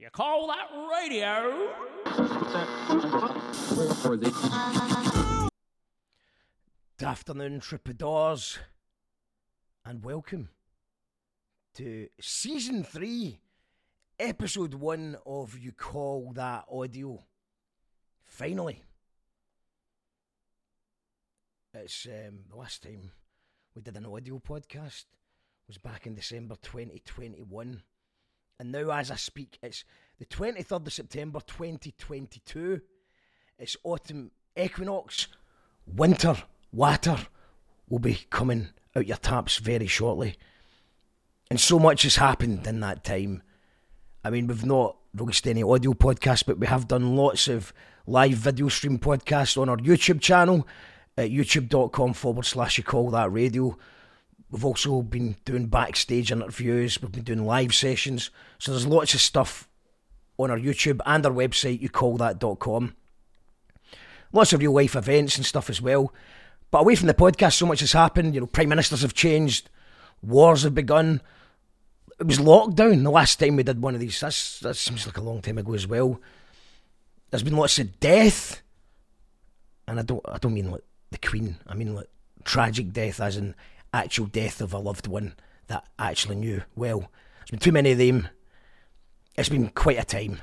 [0.00, 1.68] You call that radio?
[6.96, 8.58] Good afternoon, troubadours,
[9.84, 10.48] and welcome
[11.74, 13.40] to season three,
[14.18, 17.22] episode one of You Call That Audio.
[18.24, 18.82] Finally,
[21.74, 23.10] it's um, the last time
[23.74, 25.04] we did an audio podcast
[25.68, 27.82] was back in December 2021,
[28.60, 29.84] and now as I speak, it's
[30.18, 32.82] the 23rd of September 2022.
[33.58, 35.28] It's autumn equinox,
[35.86, 36.36] winter
[36.70, 37.16] water
[37.88, 40.36] will be coming out your taps very shortly.
[41.50, 43.42] And so much has happened in that time.
[44.22, 47.72] I mean, we've not released any audio podcasts, but we have done lots of
[48.06, 50.68] live video stream podcasts on our YouTube channel
[51.16, 53.78] at youtube.com forward slash you call that radio.
[54.50, 58.30] We've also been doing backstage interviews, we've been doing live sessions.
[58.58, 59.68] So there's lots of stuff
[60.38, 62.94] on our YouTube and our website, youcallthat.com.
[64.32, 66.12] Lots of real life events and stuff as well.
[66.70, 68.34] But away from the podcast, so much has happened.
[68.34, 69.68] You know, prime ministers have changed,
[70.22, 71.20] wars have begun.
[72.18, 74.20] It was lockdown the last time we did one of these.
[74.20, 76.20] That's, that seems like a long time ago as well.
[77.30, 78.60] There's been lots of death,
[79.86, 81.56] and I don't I don't mean like the Queen.
[81.66, 82.08] I mean like
[82.44, 83.54] tragic death, as in
[83.92, 85.34] actual death of a loved one
[85.66, 87.10] that I actually knew well.
[87.38, 88.28] There's been too many of them.
[89.36, 90.40] It's been quite a time.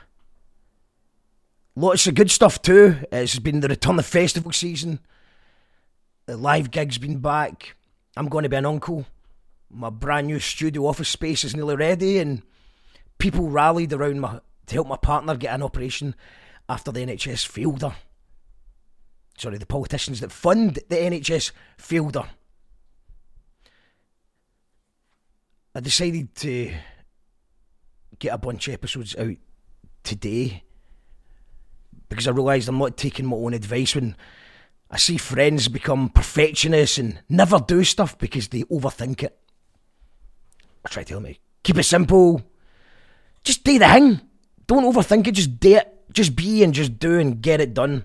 [1.75, 2.97] Lots of good stuff too.
[3.11, 4.99] It's been the return of festival season.
[6.25, 7.75] The live gig's been back.
[8.15, 9.05] I'm going to be an uncle.
[9.69, 12.41] My brand new studio office space is nearly ready, and
[13.17, 16.15] people rallied around my to help my partner get an operation
[16.67, 17.95] after the NHS failed her.
[19.37, 22.29] Sorry, the politicians that fund the NHS failed her.
[25.77, 26.73] I decided to
[28.17, 29.35] get a bunch of episodes out
[30.01, 30.63] today
[32.09, 34.15] because I realised I'm not taking my own advice when
[34.89, 39.37] I see friends become perfectionists and never do stuff because they overthink it.
[40.83, 42.41] I try to tell them, keep it simple.
[43.43, 44.21] Just do the thing.
[44.65, 45.93] Don't overthink it, just do it.
[46.11, 48.03] Just be and just do and get it done.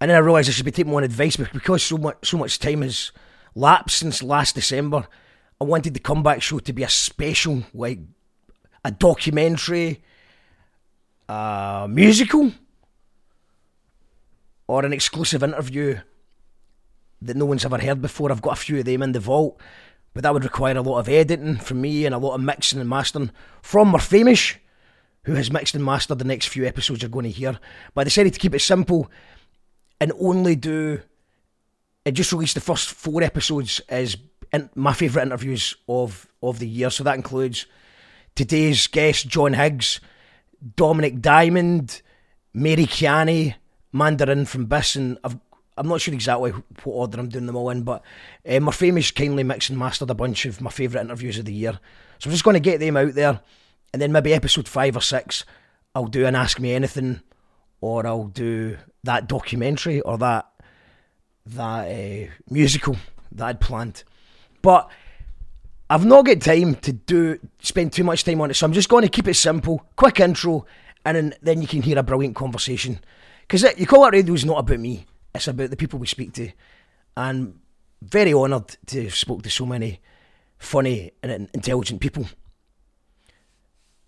[0.00, 2.38] And then I realised I should be taking my own advice because so much so
[2.38, 3.12] much time has
[3.54, 5.06] lapsed since last December.
[5.60, 7.98] I wanted the comeback show to be a special, like
[8.82, 10.02] a documentary,
[11.28, 12.52] a musical,
[14.66, 15.98] or an exclusive interview
[17.20, 18.32] that no one's ever heard before.
[18.32, 19.60] I've got a few of them in the vault,
[20.14, 22.80] but that would require a lot of editing from me and a lot of mixing
[22.80, 24.56] and mastering from Morphamish,
[25.24, 27.58] who has mixed and mastered the next few episodes you're going to hear.
[27.92, 29.10] But I decided to keep it simple
[30.00, 31.02] and only do.
[32.06, 34.16] It just released the first four episodes as
[34.52, 36.90] in my favourite interviews of, of the year.
[36.90, 37.66] So that includes
[38.34, 40.00] today's guest, John Higgs,
[40.76, 42.02] Dominik Diamond,
[42.52, 43.54] Mary Kiani,
[43.92, 45.36] Manda Rin from Bis, and I've,
[45.76, 48.02] I'm not sure exactly what order I'm doing them all in, but
[48.46, 51.78] uh, Morphamish kindly mixed and mastered a bunch of my favourite interviews of the year.
[52.18, 53.40] So I'm just going to get them out there,
[53.92, 55.44] and then maybe episode five or six,
[55.94, 57.20] I'll do an Ask Me Anything,
[57.80, 60.46] or I'll do that documentary or that
[61.46, 62.96] that uh, musical
[63.32, 64.04] that I'd planned.
[64.62, 64.90] But
[65.88, 68.88] I've not got time to do spend too much time on it, so I'm just
[68.88, 70.66] going to keep it simple, quick intro,
[71.04, 73.00] and then, you can hear a brilliant conversation.
[73.40, 76.32] Because you call it radio is not about me; it's about the people we speak
[76.34, 76.50] to,
[77.16, 77.58] and
[78.02, 80.00] very honoured to have spoke to so many
[80.58, 82.26] funny and intelligent people.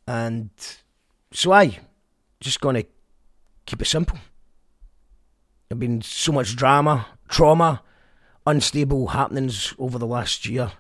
[0.07, 0.51] And
[1.33, 1.79] so I
[2.41, 2.85] just going to
[3.65, 4.19] keep it simple.
[5.69, 7.83] There's been so much drama, trauma,
[8.47, 10.73] unstable happenings over the last year.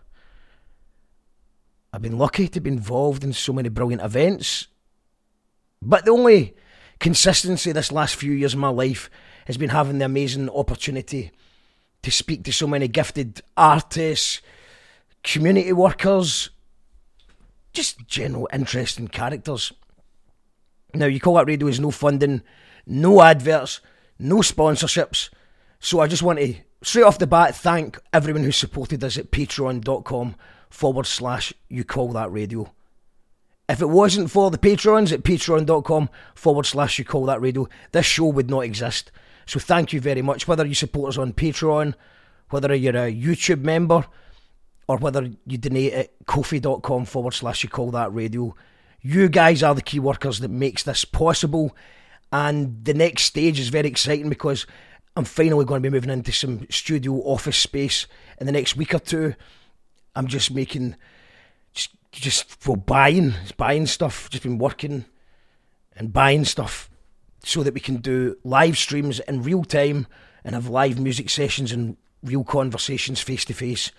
[1.92, 4.68] I've been lucky to be involved in so many brilliant events.
[5.80, 6.54] But the only
[7.00, 9.10] consistency this last few years of my life
[9.46, 11.32] has been having the amazing opportunity
[12.02, 14.40] to speak to so many gifted artists,
[15.22, 16.50] community workers,
[17.72, 19.72] just general interesting characters.
[20.94, 22.42] Now, you call that radio is no funding,
[22.86, 23.80] no adverts,
[24.18, 25.30] no sponsorships.
[25.80, 29.30] So I just want to straight off the bat thank everyone who supported us at
[29.30, 30.34] patreon.com
[30.70, 32.72] forward slash you call that radio.
[33.68, 38.06] If it wasn't for the patrons at patreon.com forward slash you call that radio, this
[38.06, 39.10] show would not exist.
[39.46, 40.46] So thank you very much.
[40.46, 41.94] Whether you support us on Patreon,
[42.50, 44.04] whether you're a YouTube member,
[44.88, 48.54] or whether you donate at kofi.com forward slash you call that radio,
[49.00, 51.74] you guys are the key workers that makes this possible.
[52.32, 54.66] And the next stage is very exciting because
[55.16, 58.06] I'm finally going to be moving into some studio office space
[58.38, 59.34] in the next week or two.
[60.14, 60.96] I'm just making,
[61.74, 64.30] just just for buying, buying stuff.
[64.30, 65.04] Just been working
[65.96, 66.88] and buying stuff
[67.44, 70.06] so that we can do live streams in real time
[70.44, 73.90] and have live music sessions and real conversations face to face.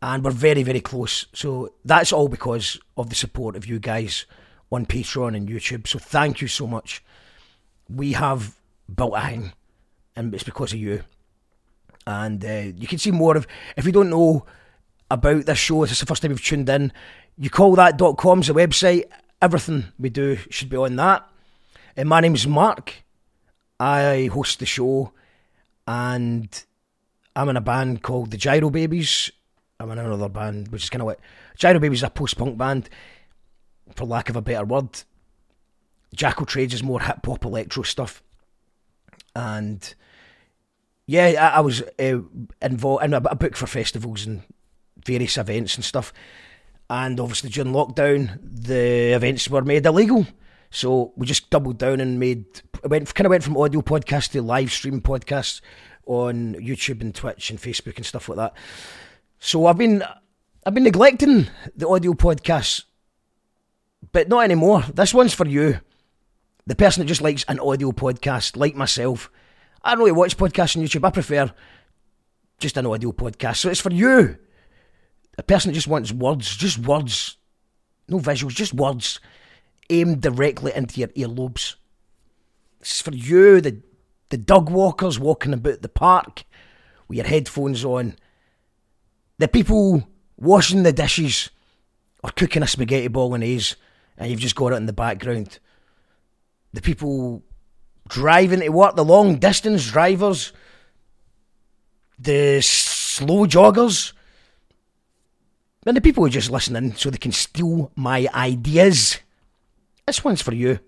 [0.00, 1.26] And we're very, very close.
[1.32, 4.26] So that's all because of the support of you guys
[4.70, 5.86] on Patreon and YouTube.
[5.86, 7.04] So thank you so much.
[7.88, 8.56] We have
[8.92, 9.52] built a thing,
[10.16, 11.02] and it's because of you.
[12.06, 14.44] And uh, you can see more of, if you don't know
[15.10, 16.92] about this show, this is the first time you've tuned in,
[17.38, 19.04] you call that.com's the website.
[19.40, 21.28] Everything we do should be on that.
[21.96, 23.04] And my name's Mark.
[23.78, 25.12] I host the show,
[25.86, 26.64] and
[27.34, 29.30] I'm in a band called the Gyro Babies.
[29.80, 31.18] I'm in another band, which is kind of like
[31.56, 32.88] Gyro Babies is a post punk band,
[33.96, 35.02] for lack of a better word.
[36.14, 38.22] Jackal Trades is more hip hop electro stuff,
[39.34, 39.94] and
[41.06, 42.20] yeah, I, I was uh,
[42.60, 44.42] involved in a, a book for festivals and
[45.04, 46.12] various events and stuff.
[46.88, 50.26] And obviously during lockdown, the events were made illegal.
[50.70, 52.46] So we just doubled down and made
[52.84, 55.60] went kind of went from audio podcast to live stream podcasts
[56.06, 58.54] on YouTube and Twitch and Facebook and stuff like that.
[59.38, 60.02] So I've been
[60.64, 62.84] I've been neglecting the audio podcasts,
[64.12, 64.84] but not anymore.
[64.94, 65.80] This one's for you,
[66.66, 69.30] the person that just likes an audio podcast, like myself.
[69.82, 71.06] I don't really watch podcasts on YouTube.
[71.06, 71.52] I prefer
[72.58, 73.56] just an audio podcast.
[73.56, 74.36] So it's for you,
[75.36, 77.36] a person that just wants words, just words,
[78.08, 79.20] no visuals, just words
[79.90, 81.74] aimed directly into your earlobes.
[82.80, 83.82] It's for you, the
[84.30, 86.44] the dog walkers walking about the park
[87.06, 88.16] with your headphones on,
[89.36, 90.08] the people
[90.38, 91.50] washing the dishes
[92.24, 93.76] or cooking a spaghetti bolognese
[94.16, 95.58] and you've just got it in the background,
[96.72, 97.42] the people
[98.08, 100.52] driving eh, to work, the long distance drivers,
[102.18, 104.12] the slow joggers,
[105.86, 109.18] and the people who are just listening so they can steal my ideas.
[110.06, 110.78] This one's for you.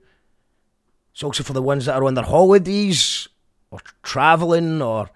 [1.13, 3.29] It's also for the ones that are on their holidays
[3.71, 5.11] or travelling or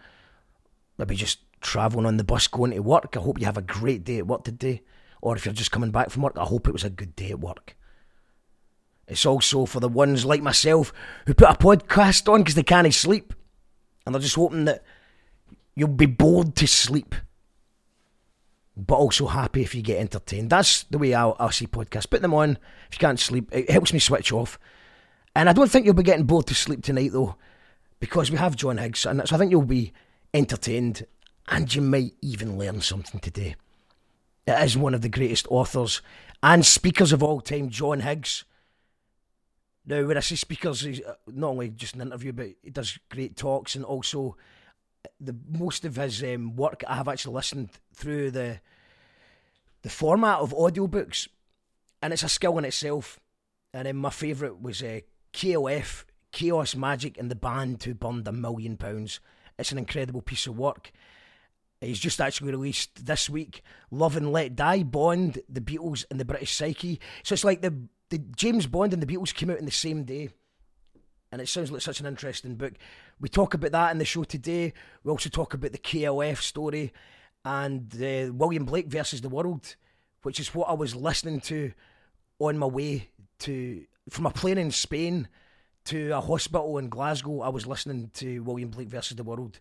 [0.97, 3.17] maybe just travelling on the bus going to work.
[3.17, 4.82] I hope you have a great day at work today.
[5.21, 7.31] Or if you're just coming back from work, I hope it was a good day
[7.31, 7.76] at work.
[9.08, 10.93] It's also for the ones like myself
[11.26, 13.34] who put a podcast on because they can't sleep.
[14.05, 14.82] And they're just hoping that
[15.75, 17.14] you'll be bored to sleep.
[18.76, 20.50] But also happy if you get entertained.
[20.50, 22.08] That's the way I'll, I'll see podcasts.
[22.08, 22.58] Put them on
[22.88, 23.49] if you can't sleep.
[23.52, 24.58] It helps me switch off.
[25.34, 27.37] And I don't think you'll be getting bored to sleep tonight, though
[28.00, 29.93] because we have John Higgs, and so I think you'll be
[30.32, 31.06] entertained
[31.49, 33.56] and you might even learn something today.
[34.46, 36.00] It is one of the greatest authors
[36.43, 38.44] and speakers of all time, John Higgs.
[39.88, 42.99] Now, when I say speakers, he's uh, not only just an interview, but he does
[43.08, 44.37] great talks and also
[45.19, 48.61] the most of his um, work I have actually listened through the
[49.82, 51.29] the format of audiobooks,
[52.02, 53.19] and it's a skill in itself.
[53.73, 55.00] And then my favourite was uh,
[55.32, 59.20] KLF, Chaos Magic and the band who burned a million pounds.
[59.58, 60.93] It's an incredible piece of work.
[61.81, 66.25] He's just actually released this week Love and Let Die, Bond, The Beatles, and The
[66.25, 67.00] British Psyche.
[67.23, 70.05] So it's like the, the James Bond and The Beatles came out in the same
[70.05, 70.31] day.
[71.31, 72.72] And it sounds like such an interesting book.
[73.20, 74.72] We talk about that in the show today.
[75.05, 76.93] We also talk about the KLF story
[77.44, 79.76] and uh, William Blake versus the World,
[80.22, 81.72] which is what I was listening to
[82.38, 83.10] on my way
[83.40, 85.28] to from a plane in Spain
[85.87, 89.59] to a hospital in Glasgow, I was listening to William Blake versus the World.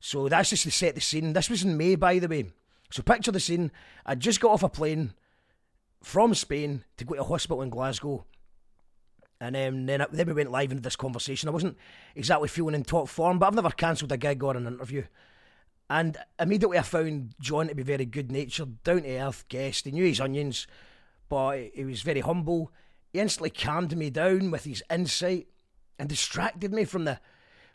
[0.00, 1.32] So that's just to set the scene.
[1.32, 2.46] This was in May, by the way.
[2.90, 3.70] So picture the scene.
[4.04, 5.12] I just got off a plane
[6.06, 8.24] from Spain to go to a hospital in Glasgow.
[9.40, 11.48] And um, then, then we went live into this conversation.
[11.48, 11.76] I wasn't
[12.14, 15.02] exactly feeling in top form, but I've never cancelled a gig or an interview.
[15.90, 19.84] And immediately I found John to be very good natured, down to earth guest.
[19.84, 20.68] He knew his onions,
[21.28, 22.70] but he was very humble.
[23.12, 25.48] He instantly calmed me down with his insight
[25.98, 27.18] and distracted me from the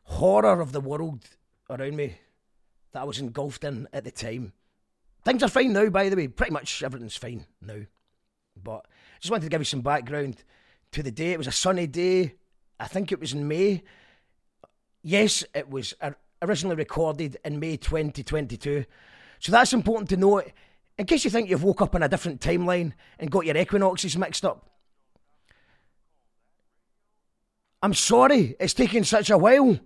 [0.04, 1.26] horror of the world
[1.70, 2.16] around me
[2.94, 4.54] that I was engulfed in at the time.
[5.26, 6.30] Things are fine now, by the way.
[6.30, 7.82] Pretty much everything's fine now.
[8.64, 8.86] But
[9.20, 10.44] just wanted to give you some background
[10.92, 11.32] to the day.
[11.32, 12.36] It was a sunny day.
[12.80, 13.84] I think it was in May.
[15.04, 15.94] Yes, it was
[16.42, 18.86] originally recorded in May 2022.
[19.40, 20.52] So that's important to note.
[20.98, 24.18] In case you think you've woke up in a different timeline and got your equinoxes
[24.18, 24.70] mixed up,
[27.82, 29.80] I'm sorry it's taken such a while,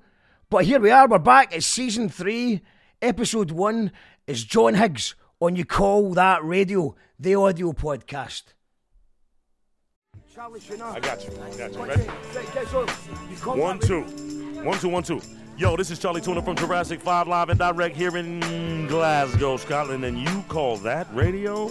[0.50, 1.08] but here we are.
[1.08, 1.56] We're back.
[1.56, 2.62] It's season three,
[3.02, 3.92] episode one.
[4.28, 8.55] Is John Higgs on You Call That Radio, the audio podcast.
[10.38, 11.40] I got you.
[11.42, 11.86] I got you.
[11.86, 12.04] Ready?
[13.58, 14.02] One, two.
[14.64, 15.22] One, two, one, two.
[15.58, 20.04] Yo, this is Chali 2na from Jurassic 5 Live and Direct here in Glasgow, Scotland,
[20.04, 21.68] and you call that radio?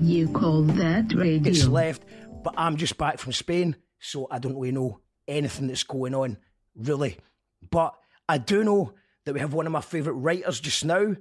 [0.00, 1.50] You call that radio?
[1.50, 2.02] It's left,
[2.42, 6.36] but I'm just back from Spain, so I don't really know anything that's going on,
[6.74, 7.16] really.
[7.70, 7.94] But
[8.28, 8.92] I do know
[9.24, 11.14] that we have one of my favourite writers just now.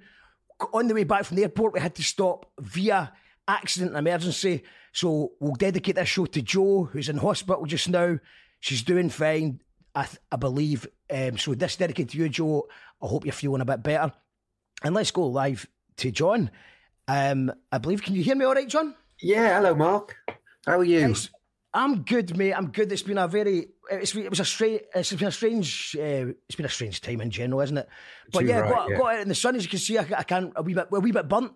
[0.73, 3.11] On the way back from the airport, we had to stop via
[3.47, 4.63] accident and emergency.
[4.93, 8.17] So we'll dedicate this show to Joe, who's in hospital just now.
[8.61, 9.61] She's doing fine,
[9.93, 10.87] I, th- I believe.
[11.13, 12.67] Um, so this dedicated to you, Joe.
[13.03, 14.13] I hope you're feeling a bit better.
[14.83, 15.67] And let's go live
[15.97, 16.49] to John.
[17.07, 18.01] Um, I believe.
[18.01, 18.95] Can you hear me all right, John?
[19.21, 20.15] Yeah, hello, Mark.
[20.65, 20.99] How are you?
[20.99, 21.29] It's-
[21.75, 22.53] I'm good, mate.
[22.53, 22.91] I'm good.
[22.91, 26.55] It's been a very, it's it was a strange, it's been a strange, uh, it's
[26.55, 27.89] been a strange time in general, isn't it?
[28.31, 28.97] But Too yeah, right, got, yeah.
[28.97, 29.97] got out in the sun as you can see.
[29.97, 31.51] I, I can a wee bit, a wee bit burnt.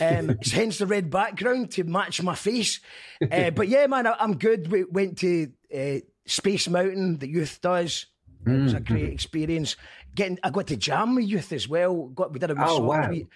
[0.00, 2.80] Um, it's hence the red background to match my face.
[3.32, 4.70] Uh, but yeah, man, I, I'm good.
[4.70, 7.18] We went to uh, Space Mountain.
[7.20, 8.06] The youth does.
[8.46, 8.84] It was a Mm.
[8.86, 9.76] great experience.
[10.14, 12.08] Getting, I got to jam with youth as well.
[12.08, 12.86] Got we did a wee Oh, song.
[12.86, 13.08] wow.
[13.08, 13.26] We,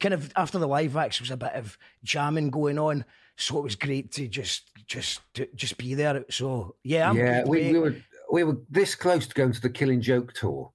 [0.00, 3.04] kind of after the live acts was a bit of jamming going on.
[3.36, 6.24] So it was great to just just to, just be there.
[6.30, 7.96] So yeah, I'm yeah, we, we were
[8.32, 10.72] we were this close to going to the Killing Joke tour,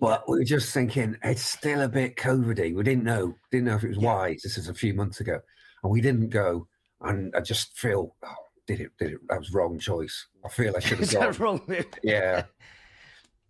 [0.00, 2.74] but we were just thinking it's still a bit COVIDy.
[2.74, 4.42] We didn't know, didn't know if it was wise.
[4.42, 5.40] This is a few months ago,
[5.82, 6.68] and we didn't go.
[7.00, 8.34] And I just feel, oh,
[8.66, 8.92] did it?
[8.98, 9.18] Did it?
[9.28, 10.26] That was wrong choice.
[10.44, 11.32] I feel I should have gone.
[11.38, 11.84] wrong?
[12.02, 12.44] Yeah,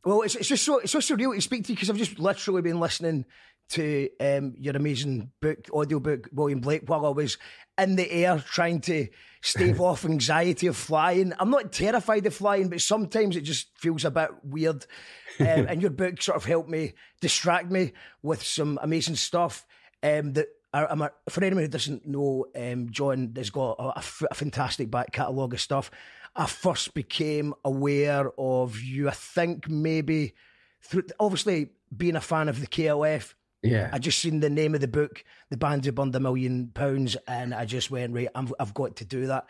[0.05, 2.19] Well, it's, it's just so it's so surreal to speak to you because I've just
[2.19, 3.25] literally been listening
[3.71, 7.39] to um, your amazing book, audiobook, William Blake, while I was
[7.77, 9.09] in the air trying to
[9.43, 11.33] stave off anxiety of flying.
[11.39, 14.87] I'm not terrified of flying, but sometimes it just feels a bit weird.
[15.41, 17.93] Um, and your book sort of helped me distract me
[18.25, 19.65] with some amazing stuff
[20.03, 20.49] um, that.
[20.75, 24.91] I- for anyone who doesn't know, um, John has got a, a f- a fantastic
[24.91, 25.93] back catalogue of stuff.
[26.35, 30.35] I first became aware of you, I think maybe
[30.83, 33.35] through obviously being a fan of the KLF.
[33.63, 33.91] Yeah.
[33.93, 37.17] I just seen the name of the book, The Band Who Burned a Million Pounds,
[37.27, 38.29] and I just went right.
[38.35, 39.47] I'm, I've got to do that.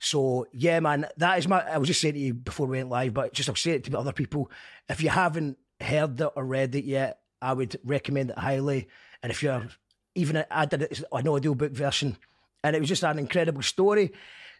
[0.00, 1.60] So yeah, man, that is my.
[1.60, 3.84] I was just saying to you before we went live, but just I'll say it
[3.84, 4.50] to other people.
[4.88, 8.88] If you haven't heard it or read it yet, I would recommend it highly.
[9.22, 9.68] And if you're
[10.16, 12.16] even I did it an audiobook version,
[12.64, 14.12] and it was just an incredible story,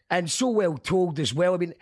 [0.08, 1.54] and so well told as well.
[1.54, 1.74] I mean,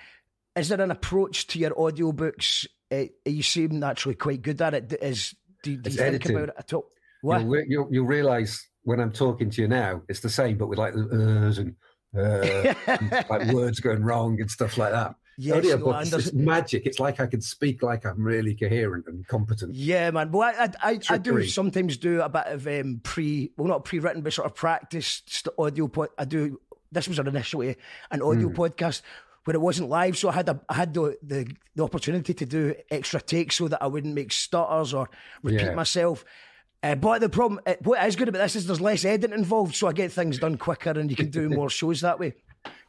[0.57, 2.67] is there an approach to your audiobooks?
[2.91, 4.99] Uh, you seem naturally quite good at it.
[5.03, 6.91] Is do, do you think about it at all?
[7.23, 7.41] What?
[7.43, 10.69] You'll, re- you'll, you'll realize when I'm talking to you now, it's the same, but
[10.69, 11.75] with like the uhs and,
[12.17, 15.15] uh, and, like words going wrong and stuff like that.
[15.39, 16.85] Yes, Audio books, and it's magic.
[16.85, 19.75] It's like I can speak like I'm really coherent and competent.
[19.75, 20.31] Yeah, man.
[20.33, 23.85] Well, I, I, I, I do sometimes do a bit of um, pre, well, not
[23.87, 25.89] pre-written, but sort of practice st- audio.
[25.89, 26.61] Pod, I do.
[26.93, 27.77] This was initially
[28.11, 28.55] an audio Hmm.
[28.55, 29.00] podcast
[29.45, 32.45] where it wasn't live, so I had a, I had the, the the opportunity to
[32.45, 35.09] do extra takes so that I wouldn't make stutters or
[35.43, 35.75] repeat Yeah.
[35.75, 36.23] myself.
[36.83, 39.75] Uh, but the problem, uh, what is good about this is there's less editing involved,
[39.75, 42.35] so I get things done quicker, and you can do more shows that way.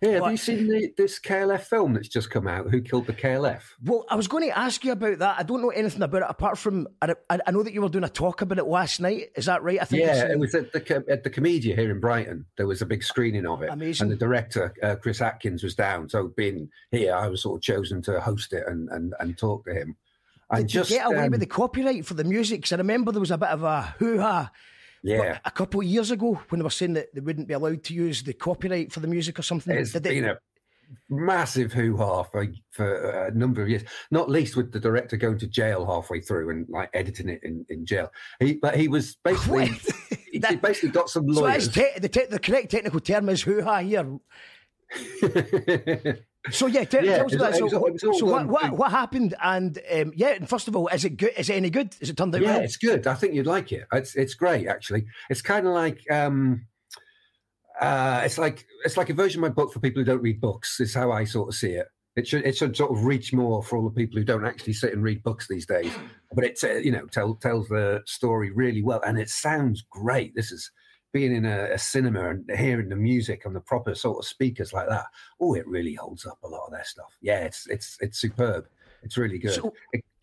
[0.01, 0.31] Yeah, have What?
[0.31, 2.69] you seen the, this KLF film that's just come out?
[2.71, 3.61] Who killed the KLF?
[3.85, 5.35] Well, I was going to ask you about that.
[5.39, 7.87] I don't know anything about it apart from I, I I know that you were
[7.87, 9.29] doing a talk about it last night.
[9.35, 9.79] Is that right?
[9.81, 12.45] I think Yeah, it was at the at the Komedia here in Brighton.
[12.57, 14.05] There was a big screening of it, Amazing.
[14.05, 16.09] and the director uh, Chris Atkins was down.
[16.09, 19.65] So being here, I was sort of chosen to host it and and, and talk
[19.65, 19.95] to him.
[20.59, 22.59] Did just you get away um, with the copyright for the music?
[22.61, 24.51] Because I remember there was a bit of a hoo ha
[25.03, 27.83] yeah, a couple of years ago when they were saying that they wouldn't be allowed
[27.85, 29.75] to use the copyright for the music or something.
[29.75, 30.37] it's Did been a
[31.09, 33.83] massive hoo ha for for a number of years.
[34.11, 37.65] Not least with the director going to jail halfway through and like editing it in,
[37.69, 38.11] in jail.
[38.39, 39.67] He but he was basically
[40.31, 41.67] he, That- basically got some so lawyers.
[41.69, 44.19] that's te- the, te- the correct technical term is hoo ha here.
[46.49, 48.91] So yeah, te- Yeah, tell us about it it was all so what, what, what
[48.91, 49.35] happened?
[49.43, 51.33] And um, yeah, and first of all, is it good?
[51.37, 51.95] Is it any good?
[51.99, 52.61] Is it turned out yeah, well?
[52.61, 53.05] it's good.
[53.05, 53.85] I think you'd like it.
[53.93, 55.05] It's it's great actually.
[55.29, 56.65] It's kind of like um,
[57.79, 60.41] uh, it's like it's like a version of my book for people who don't read
[60.41, 60.79] books.
[60.79, 61.87] Is how I sort of see it.
[62.15, 64.73] It should it should sort of reach more for all the people who don't actually
[64.73, 65.93] sit and read books these days.
[66.33, 70.33] But it's uh, you know tell, tells the story really well, and it sounds great.
[70.35, 70.71] This is
[71.13, 74.73] being in a, a cinema and hearing the music on the proper sort of speakers
[74.73, 75.05] like that.
[75.39, 77.15] Oh, it really holds up a lot of their stuff.
[77.21, 78.65] Yeah, it's it's it's superb.
[79.03, 79.53] It's really good.
[79.53, 79.73] So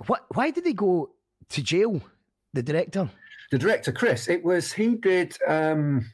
[0.07, 0.25] what?
[0.35, 1.11] Why did they go
[1.51, 2.01] to jail?
[2.55, 3.11] The director.
[3.51, 6.05] the director chris it was he did um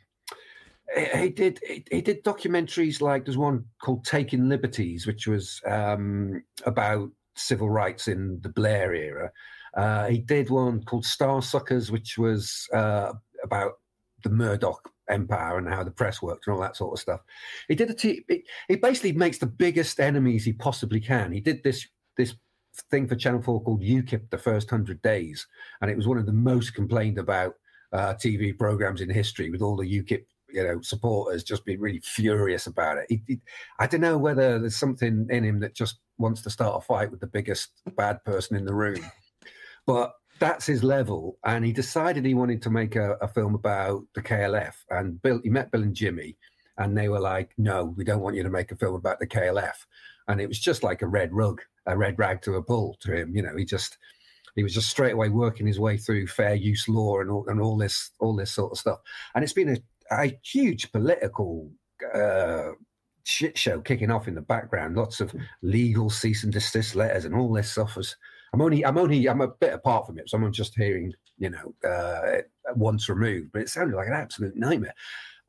[0.95, 5.61] he he did he, he did documentaries like there's one called taking liberties which was
[5.66, 9.31] um about civil rights in the blair era
[9.76, 13.12] uh he did one called Starsuckers which was uh
[13.43, 13.75] about
[14.25, 17.21] the murdoch empire and how the press worked and all that sort of stuff.
[17.69, 21.33] He did a t- he, he basically makes the biggest enemies he possibly can.
[21.33, 22.35] He did this this
[22.90, 25.47] thing for Channel Four called UKIP, the first hundred days,
[25.81, 27.54] and it was one of the most complained about
[27.93, 32.00] uh, TV programs in history, with all the UKIP you know supporters just being really
[32.00, 33.07] furious about it.
[33.09, 33.40] He, he,
[33.78, 37.11] I don't know whether there's something in him that just wants to start a fight
[37.11, 39.04] with the biggest bad person in the room,
[39.87, 41.38] but that's his level.
[41.45, 44.75] And he decided he wanted to make a, a film about the KLF.
[44.91, 46.37] And Bill, he met Bill and Jimmy,
[46.79, 49.26] and they were like, "No, we don't want you to make a film about the
[49.26, 49.87] KLF."
[50.29, 53.14] And it was just like a red rug, a red rag to a bull to
[53.14, 53.35] him.
[53.37, 53.99] You know, he just
[54.57, 57.61] he was just straight away working his way through fair use law and all, and
[57.61, 59.00] all this all this sort of stuff.
[59.35, 59.76] And it's been
[60.11, 61.71] a, a huge political
[62.14, 62.71] uh,
[63.25, 64.97] shit show kicking off in the background.
[64.97, 67.97] Lots of legal cease and desist letters and all this stuff.
[67.97, 68.17] Was,
[68.55, 71.51] I'm only I'm only I'm a bit apart from it, so I'm just hearing you
[71.51, 72.43] know uh,
[72.77, 73.51] once removed.
[73.53, 74.95] But it sounded like an absolute nightmare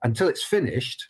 [0.03, 1.07] until it's finished,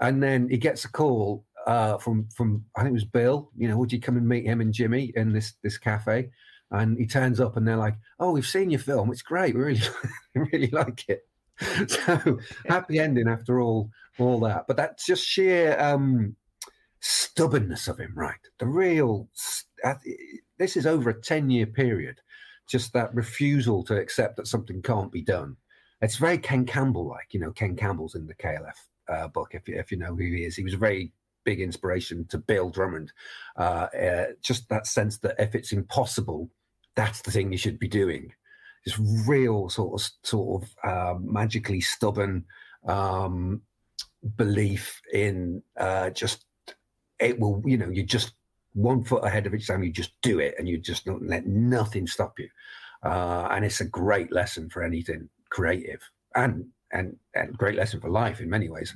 [0.00, 3.50] and then he gets a call uh, from from I think it was Bill.
[3.56, 6.30] You know, would you come and meet him and Jimmy in this this cafe?
[6.70, 9.10] And he turns up, and they're like, "Oh, we've seen your film.
[9.10, 9.56] It's great.
[9.56, 9.82] We really
[10.36, 11.26] really like it."
[11.88, 14.66] so happy ending after all all that.
[14.68, 16.36] But that's just sheer um,
[17.00, 18.38] stubbornness of him, right?
[18.60, 19.28] The real.
[20.58, 22.20] This is over a ten year period.
[22.66, 25.56] Just that refusal to accept that something can't be done.
[26.00, 27.32] It's very Ken Campbell like.
[27.32, 28.76] You know, Ken Campbell's in the KLF
[29.08, 29.50] uh, book.
[29.52, 31.12] If you, if you know who he is, he was a very
[31.44, 33.12] big inspiration to Bill Drummond.
[33.56, 36.50] Uh, uh, just that sense that if it's impossible,
[36.94, 38.32] that's the thing you should be doing.
[38.84, 42.44] This real sort of sort of uh, magically stubborn
[42.86, 43.62] um,
[44.36, 46.44] belief in uh, just
[47.18, 47.62] it will.
[47.64, 48.32] You know, you just
[48.74, 49.82] one foot ahead of each time.
[49.82, 52.48] You just do it, and you just don't let nothing stop you.
[53.02, 56.00] Uh, and it's a great lesson for anything creative,
[56.34, 58.94] and and and great lesson for life in many ways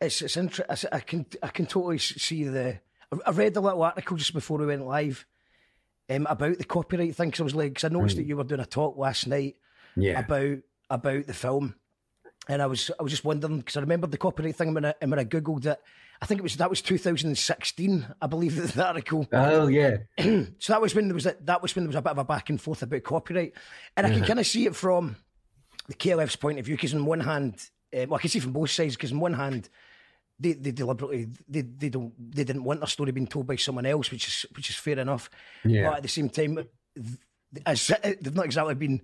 [0.00, 0.90] it's it's interesting.
[0.92, 2.80] I can I can totally see the.
[3.24, 5.24] I read the little article just before we went live
[6.10, 8.18] um, about the copyright thing because I was like, because I noticed mm.
[8.18, 9.56] that you were doing a talk last night
[9.96, 10.18] yeah.
[10.20, 10.58] about
[10.90, 11.76] about the film,
[12.48, 14.94] and I was I was just wondering because I remembered the copyright thing when I,
[15.00, 15.80] when I googled it.
[16.20, 19.26] I think it was that was 2016, I believe, the article.
[19.32, 19.98] Oh yeah.
[20.18, 22.18] so that was when there was a, that was when there was a bit of
[22.18, 23.54] a back and forth about copyright,
[23.96, 25.16] and I can kind of see it from
[25.88, 28.52] the KLF's point of view because on one hand, um, well, I can see from
[28.52, 29.68] both sides because on one hand
[30.38, 33.86] they, they deliberately they, they don't they didn't want their story being told by someone
[33.86, 35.30] else, which is which is fair enough.
[35.64, 35.90] Yeah.
[35.90, 36.66] But at the same time,
[37.64, 39.02] as, they've not exactly been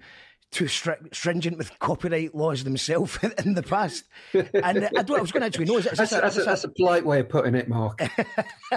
[0.53, 4.05] too strict, stringent with copyright laws themselves in the past.
[4.33, 5.79] And I, don't, I was going to actually know.
[5.79, 8.01] Is it, is that's, a, that's, a, that's a polite way of putting it, Mark.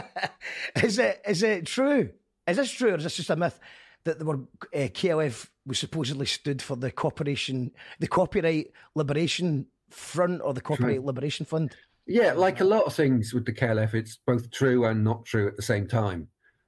[0.83, 2.09] is it is it true?
[2.47, 3.59] Is this true, or is this just a myth
[4.05, 10.41] that the word uh, KLF was supposedly stood for the corporation, the Copyright Liberation Front,
[10.43, 11.75] or the Copyright Liberation Fund?
[12.07, 15.47] Yeah, like a lot of things with the KLF, it's both true and not true
[15.47, 16.27] at the same time.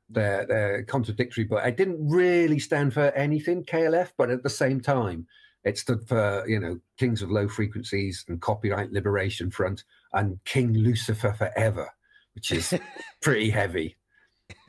[0.09, 4.79] They're, they're contradictory, but it didn't really stand for anything, KLF, but at the same
[4.79, 5.27] time,
[5.63, 10.73] it stood for, you know, Kings of Low Frequencies and Copyright Liberation Front and King
[10.73, 11.89] Lucifer Forever,
[12.35, 12.73] which is
[13.21, 13.97] pretty heavy.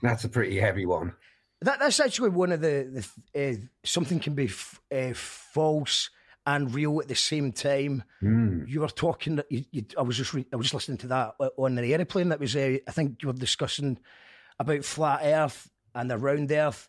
[0.02, 1.14] That's a pretty heavy one.
[1.62, 6.10] That, that's actually one of the, the uh, something can be f- uh, false
[6.46, 8.04] and real at the same time.
[8.22, 8.68] Mm.
[8.68, 9.40] You were talking.
[9.50, 12.28] You, you, I was just re, I was just listening to that on the airplane.
[12.28, 13.98] That was uh, I think you were discussing
[14.58, 16.88] about flat Earth and the round Earth.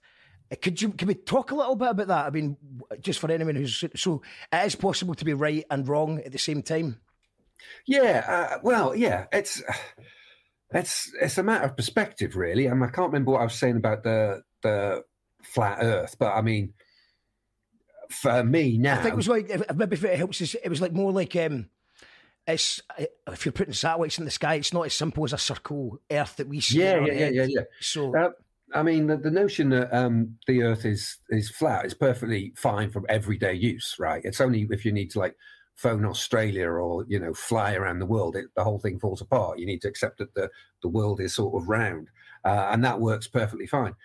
[0.52, 2.26] Uh, could you can we talk a little bit about that?
[2.26, 2.58] I mean,
[3.00, 6.40] just for anyone who's so it is possible to be right and wrong at the
[6.40, 7.00] same time.
[7.86, 9.62] Yeah, uh, well, yeah, it's
[10.72, 12.68] it's it's a matter of perspective, really.
[12.68, 15.04] Mean, I can't remember what I was saying about the the
[15.44, 16.74] flat Earth, but I mean,
[18.10, 19.00] for me now.
[19.00, 21.36] I think it was like maybe if it helps, Us, it was like more like
[21.36, 21.70] um,
[22.54, 22.82] it's
[23.28, 26.36] if you're putting satellites in the sky, it's not as simple as a circle Earth
[26.38, 26.80] that we see.
[26.80, 27.62] Yeah, yeah, yeah, yeah, yeah.
[27.80, 28.16] So.
[28.16, 28.32] Uh,
[28.72, 32.92] I mean, the, the notion that um, the Earth is is flat is perfectly fine
[32.92, 34.22] from everyday use, right?
[34.24, 35.36] It's only if you need to like
[35.76, 39.60] phone Australia or you know fly around the world, it, the whole thing falls apart.
[39.60, 40.50] You need to accept that the
[40.84, 42.10] the world is sort of round,
[42.46, 43.96] uh, and that works perfectly fine.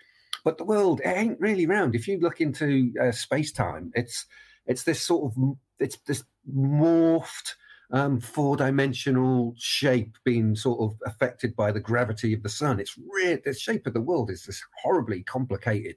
[0.43, 1.93] But the world it ain't really round.
[1.93, 4.25] If you look into uh, space time, it's
[4.65, 7.55] it's this sort of it's this morphed
[7.91, 12.79] um, four dimensional shape being sort of affected by the gravity of the sun.
[12.79, 15.95] It's really the shape of the world is this horribly complicated,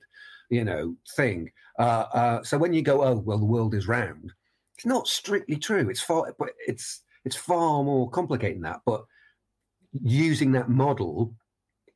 [0.51, 1.51] you know, thing.
[1.79, 4.33] Uh, uh, so when you go, oh well, the world is round,
[4.77, 5.89] it's not strictly true.
[5.89, 8.81] It's far, but it's it's far more complicated than that.
[8.87, 9.05] But
[9.93, 11.35] using that model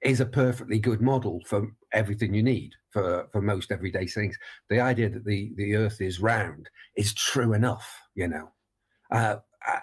[0.02, 4.36] is a perfectly good model for everything you need for, for most everyday things.
[4.68, 8.50] The idea that the, the earth is round is true enough, you know.
[9.10, 9.36] Uh,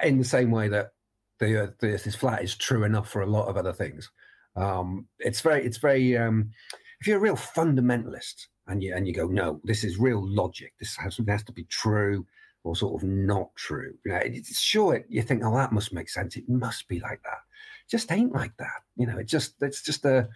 [0.04, 0.92] in the same way that
[1.40, 4.10] the earth, the earth is flat is true enough for a lot of other things.
[4.56, 6.18] Um, it's very, it's very.
[6.18, 6.52] Um,
[7.00, 10.74] if you're a real fundamentalist and you and you go, no, this is real logic.
[10.80, 12.26] This has, has to be true
[12.64, 13.94] or sort of not true.
[14.06, 16.36] You know, it's sure you think, oh, that must make sense.
[16.36, 17.40] It must be like that.
[17.86, 18.82] It just ain't like that.
[18.98, 20.28] You know, it just it's just a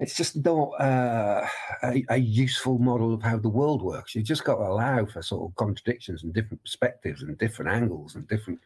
[0.00, 1.46] it's just not uh,
[1.82, 4.14] a, a, useful model of how the world works.
[4.14, 8.14] You just got to allow for sort of contradictions and different perspectives and different angles
[8.14, 8.60] and different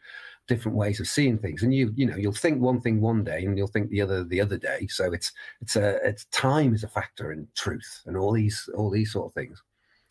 [0.47, 1.61] different ways of seeing things.
[1.61, 4.23] And you you know you'll think one thing one day and you'll think the other
[4.23, 4.87] the other day.
[4.87, 8.89] So it's it's a it's time is a factor in truth and all these all
[8.89, 9.61] these sort of things.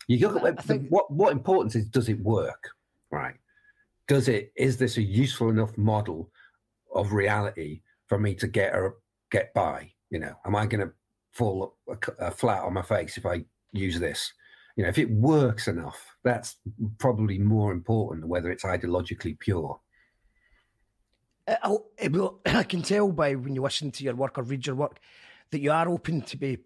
[0.07, 0.87] You look at think...
[0.89, 2.69] what what importance is does it work
[3.09, 3.35] right?
[4.07, 6.29] Does it is this a useful enough model
[6.93, 8.97] of reality for me to get or
[9.31, 9.91] get by?
[10.11, 10.93] You know, am I going to
[11.35, 14.33] fall a, a flat on my face if I use this.
[14.75, 16.57] You know, if it works enough, that's
[16.97, 19.79] probably more important than whether it's ideologically pure.
[21.47, 21.77] Uh,
[22.45, 24.99] I can tell by when you listen to your work or read your work
[25.51, 26.57] that you are open to be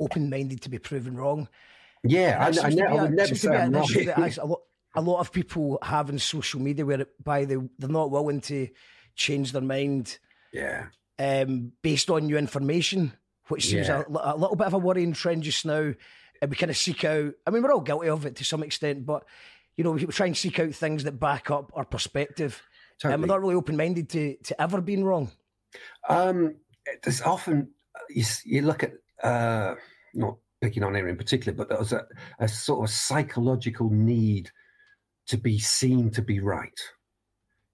[0.00, 1.48] open-minded to be proven wrong.
[2.04, 3.88] Yeah, I, I, ne- I would never say I'm wrong.
[4.16, 4.60] a, lot,
[4.94, 8.68] a lot of people have in social media where by they they're not willing to
[9.14, 10.18] change their mind.
[10.52, 10.86] Yeah.
[11.18, 13.12] Um, based on new information
[13.48, 14.02] which seems yeah.
[14.08, 15.92] a, a, little bit of a worrying trend just now.
[16.40, 18.62] And we kind of seek out, I mean, we're all guilty of it to some
[18.62, 19.24] extent, but,
[19.76, 22.62] you know, we try and seek out things that back up our perspective.
[23.00, 23.14] Totally.
[23.14, 25.30] And we're not really open minded to, to ever being wrong.
[26.08, 26.56] Um,
[27.02, 27.70] there's often,
[28.08, 29.74] you, you look at, uh,
[30.14, 32.06] not picking on here in particular, but there's a,
[32.38, 34.50] a sort of psychological need
[35.26, 36.80] to be seen to be right.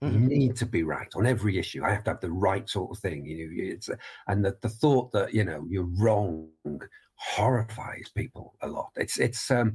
[0.04, 0.26] Mm-hmm.
[0.26, 1.82] Need to be right on every issue.
[1.84, 3.24] I have to have the right sort of thing.
[3.24, 3.88] You know, it's
[4.28, 6.48] and the, the thought that you know you're wrong
[7.16, 8.90] horrifies people a lot.
[8.96, 9.72] It's it's um,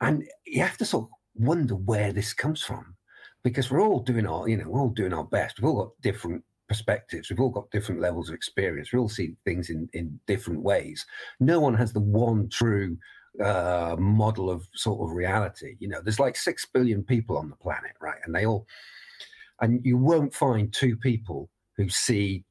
[0.00, 2.94] and you have to sort of wonder where this comes from
[3.42, 5.60] because we're all doing our you know we're all doing our best.
[5.60, 7.30] We've all got different perspectives.
[7.30, 8.92] We've all got different levels of experience.
[8.92, 11.04] We all see things in in different ways.
[11.40, 12.96] No one has the one true
[13.42, 15.76] uh, model of sort of reality.
[15.80, 18.20] You know, there's like six billion people on the planet, right?
[18.24, 18.66] And they all
[19.60, 22.44] and you won't find two people who see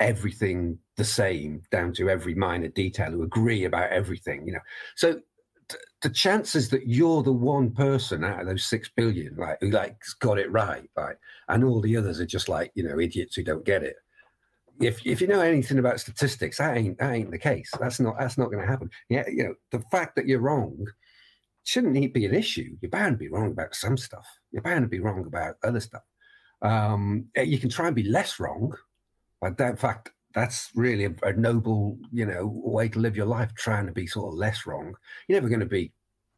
[0.00, 4.60] everything the same down to every minor detail who agree about everything you know.
[4.94, 5.20] So
[5.68, 9.70] th- the chances that you're the one person out of those six billion like who
[9.70, 11.16] like got it right right
[11.48, 13.96] and all the others are just like you know idiots who don't get it.
[14.80, 17.70] If if you know anything about statistics that ain't that ain't the case.
[17.80, 18.90] That's not that's not going to happen.
[19.08, 20.86] Yeah you know the fact that you're wrong
[21.64, 22.76] shouldn't be an issue.
[22.80, 24.26] You're bound to be wrong about some stuff.
[24.52, 26.02] You're bound to be wrong about other stuff
[26.62, 28.74] um, eh, you can try and be less wrong,
[29.40, 33.26] but that, in fact, that's really a, a, noble, you know, way to live your
[33.26, 33.54] life.
[33.54, 34.94] Trying to be sort of less wrong.
[35.28, 35.92] You're never going to be,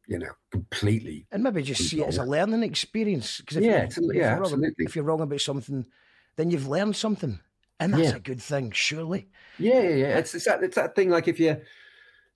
[0.06, 1.26] you know, completely.
[1.32, 3.38] And maybe just see it as a learning experience.
[3.38, 4.84] Because yeah, if, yeah, if absolutely.
[4.84, 5.84] if you're wrong about something,
[6.36, 7.40] then you've learned something,
[7.80, 8.16] and that's yeah.
[8.16, 9.28] a good thing, surely.
[9.58, 10.18] Yeah, yeah, yeah.
[10.18, 11.10] It's, it's that it's that thing.
[11.10, 11.60] Like if you,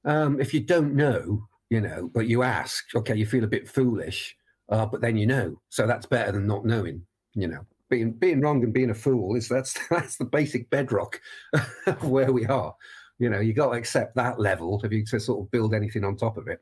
[0.05, 3.69] um, if you don't know, you know, but you ask, okay, you feel a bit
[3.69, 4.37] foolish,
[4.69, 8.41] uh, but then you know, so that's better than not knowing, you know being being
[8.41, 11.21] wrong and being a fool is that's that's the basic bedrock
[11.87, 12.75] of where we are.
[13.19, 16.03] You know, you got to accept that level if you to sort of build anything
[16.03, 16.61] on top of it.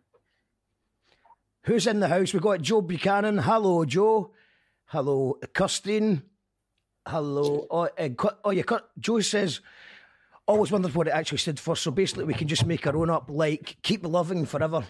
[1.64, 2.32] Who's in the house?
[2.32, 3.38] We've got Joe Buchanan.
[3.38, 4.32] Hello, Joe.
[4.86, 6.22] Hello, Kirsten.
[7.06, 7.66] Hello.
[7.70, 8.08] Oh, uh,
[8.44, 8.62] oh yeah.
[8.98, 9.60] Joe says,
[10.46, 11.76] always wondered what it actually stood for.
[11.76, 14.84] So basically, we can just make our own up, like keep loving forever.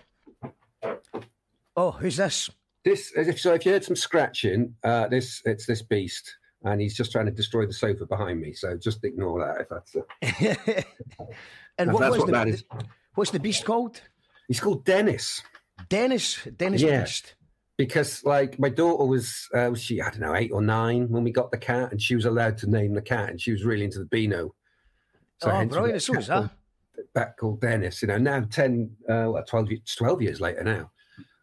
[1.76, 2.50] Oh, who's this?
[2.84, 7.12] This, so if you heard some scratching, uh, this it's this beast, and he's just
[7.12, 8.54] trying to destroy the sofa behind me.
[8.54, 9.94] So just ignore that if that's.
[9.94, 10.84] A...
[11.78, 12.64] and what, that's what the, that is.
[13.14, 14.00] What's the beast called?
[14.48, 15.42] He's called Dennis.
[15.88, 17.02] Dennis, Dennis yeah.
[17.02, 17.34] Beast.
[17.76, 21.24] Because like my daughter was, uh, was she I don't know eight or nine when
[21.24, 23.64] we got the cat, and she was allowed to name the cat, and she was
[23.64, 24.54] really into the Beano.
[25.42, 26.02] So oh, brilliant!
[26.02, 26.50] So is that.
[27.14, 28.02] Back called Dennis.
[28.02, 30.90] You know, now 10, uh, 12, 12 years later now.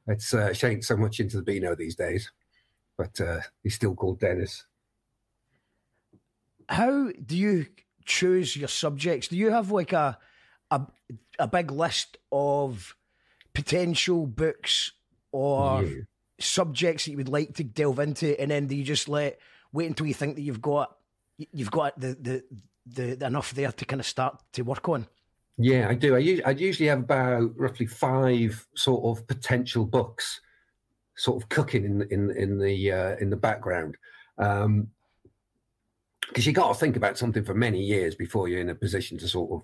[0.08, 2.32] It's uh, she ain't so much into the Beano these days,
[2.98, 4.66] but uh, he's still called Dennis.
[6.70, 7.68] How do you
[8.06, 9.28] choose your subjects?
[9.28, 10.18] Do you have like a
[10.72, 10.82] a,
[11.40, 12.96] a big list of
[13.54, 14.92] potential books
[15.32, 16.02] or yeah.
[16.40, 19.40] subjects that you would like to delve into, and then do you just let
[19.74, 20.96] wait until you think that you've got
[21.52, 22.44] you've got the
[22.86, 25.08] the, the enough there to kind of start to work on?
[25.58, 26.16] Yeah, I do.
[26.16, 30.40] I, usually have about roughly five sort of potential books,
[31.16, 33.98] sort of cooking in in in the uh, in the background,
[34.38, 34.88] because um,
[36.36, 39.28] you got to think about something for many years before you're in a position to
[39.28, 39.64] sort of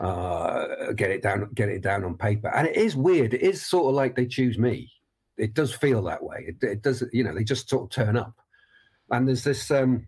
[0.00, 2.48] uh, get it down get it down on paper.
[2.54, 3.34] And it is weird.
[3.34, 4.88] It is sort of like they choose me.
[5.36, 6.44] It does feel that way.
[6.46, 7.02] It, it does.
[7.12, 8.34] You know, they just sort of turn up.
[9.10, 10.06] and there's this, um,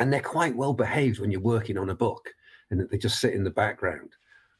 [0.00, 2.30] and they're quite well behaved when you're working on a book,
[2.70, 4.10] and that they just sit in the background.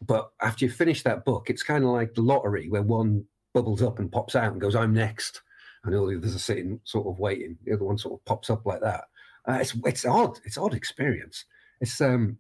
[0.01, 3.83] But after you finish that book, it's kind of like the lottery where one bubbles
[3.83, 5.43] up and pops out and goes, "I'm next,"
[5.85, 7.59] and all the others are sitting sort of waiting.
[7.65, 9.05] The other one sort of pops up like that.
[9.49, 10.39] Uh, it's it's odd.
[10.45, 11.45] It's odd experience.
[11.81, 12.39] It's um,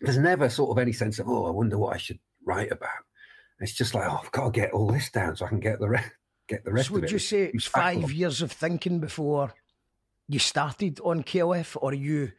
[0.00, 2.90] there's never sort of any sense of oh, I wonder what I should write about.
[3.60, 5.80] It's just like oh, I've got to get all this down so I can get
[5.80, 6.10] the rest
[6.48, 9.54] get the rest So would you say it was five years of thinking before
[10.28, 12.32] you started on KLF, or are you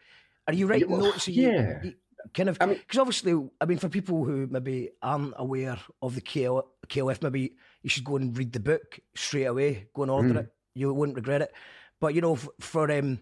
[0.47, 1.27] are you writing well, notes?
[1.27, 1.83] Are you- yeah.
[1.83, 1.93] you
[2.33, 6.15] kind of I mean- because obviously, I mean, for people who maybe aren't aware of
[6.15, 9.87] the KL, KLF, maybe you should go and read the book straight away.
[9.93, 10.37] Go and order Mm.
[10.39, 11.53] it; you wouldn't regret it.
[11.99, 13.19] But you know, for um,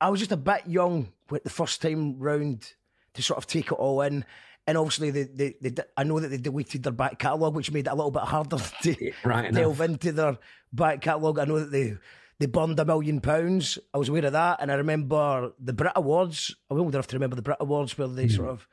[0.00, 2.72] I was just a bit young with the first time round
[3.14, 4.24] to sort of take it all in.
[4.66, 7.86] And obviously, they, they, they, I know that they deleted their back catalogue, which made
[7.86, 9.90] it a little bit harder to right delve enough.
[9.90, 10.38] into their
[10.72, 11.38] back catalogue.
[11.38, 11.98] I know that they
[12.44, 13.78] they burned a million pounds.
[13.94, 16.54] I was aware of that, and I remember the Brit Awards.
[16.70, 18.68] I will have to remember the Brit Awards where they sort of.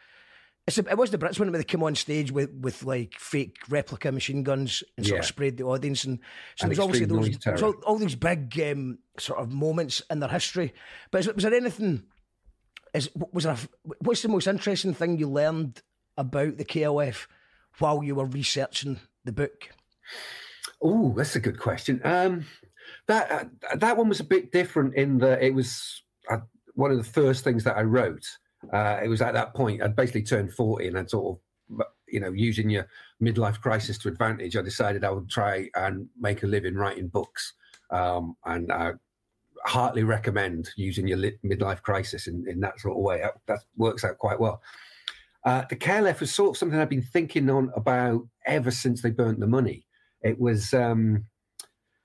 [0.68, 3.60] It's a, it was the Brits when they came on stage with, with like fake
[3.70, 6.20] replica machine guns and sort of sprayed the audience, and
[6.58, 10.30] so And there's obviously those all, all these big um, sort of moments in their
[10.30, 10.74] history.
[11.10, 12.04] But is, was there anything?
[12.94, 13.54] Is was there?
[13.54, 13.58] A,
[14.02, 15.82] what's the most interesting thing you learned
[16.18, 17.28] about the KLF
[17.80, 19.70] while you were researching the book?
[20.82, 22.02] Oh, that's a good question.
[22.04, 22.46] Um,
[23.12, 26.40] that uh, that one was a bit different in that it was uh,
[26.76, 28.26] one of the first things that I wrote.
[28.72, 31.38] Uh, it was at that point I'd basically turned forty, and I'd sort
[31.70, 32.88] of, you know, using your
[33.22, 34.56] midlife crisis to advantage.
[34.56, 37.54] I decided I would try and make a living writing books,
[37.90, 38.94] um, and I
[39.66, 43.20] heartily recommend using your li- midlife crisis in, in that sort of way.
[43.22, 44.62] That, that works out quite well.
[45.44, 49.12] Uh, the KLF was sort of something I've been thinking on about ever since they
[49.12, 49.86] burnt the money.
[50.24, 51.26] It was um,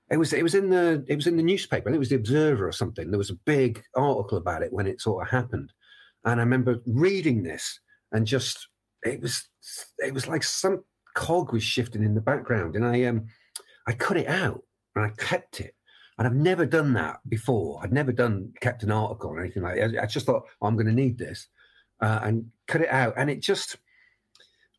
[0.09, 1.89] it was it was in the it was in the newspaper.
[1.89, 3.11] I it was the Observer or something.
[3.11, 5.73] There was a big article about it when it sort of happened,
[6.23, 7.79] and I remember reading this
[8.11, 8.67] and just
[9.03, 9.47] it was
[9.99, 13.27] it was like some cog was shifting in the background, and I um
[13.87, 14.63] I cut it out
[14.95, 15.73] and I kept it.
[16.17, 17.79] And I've never done that before.
[17.83, 20.01] I'd never done kept an article or anything like that.
[20.01, 21.47] I just thought oh, I'm going to need this,
[22.01, 23.13] uh, and cut it out.
[23.17, 23.77] And it just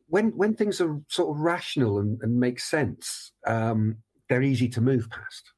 [0.08, 4.80] when when things are sort of rational and, and make sense, um, they're easy to
[4.80, 5.52] move past.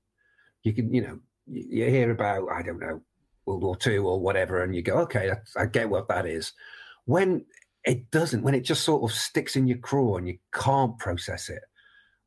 [0.63, 3.01] You can, you know, you, hear about I don't know
[3.47, 6.53] World War Two or whatever, and you go, okay, I get what that is.
[7.05, 7.45] When
[7.85, 11.49] it doesn't, when it just sort of sticks in your craw and you can't process
[11.49, 11.63] it,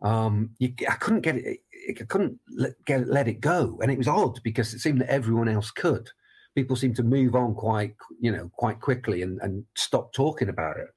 [0.02, 1.60] um, you, I couldn't get it.
[1.90, 5.12] I couldn't let, get, let it go, and it was odd because it seemed that
[5.12, 6.10] everyone else could.
[6.56, 10.78] People seemed to move on quite, you know, quite quickly and, and stop talking about
[10.78, 10.88] it.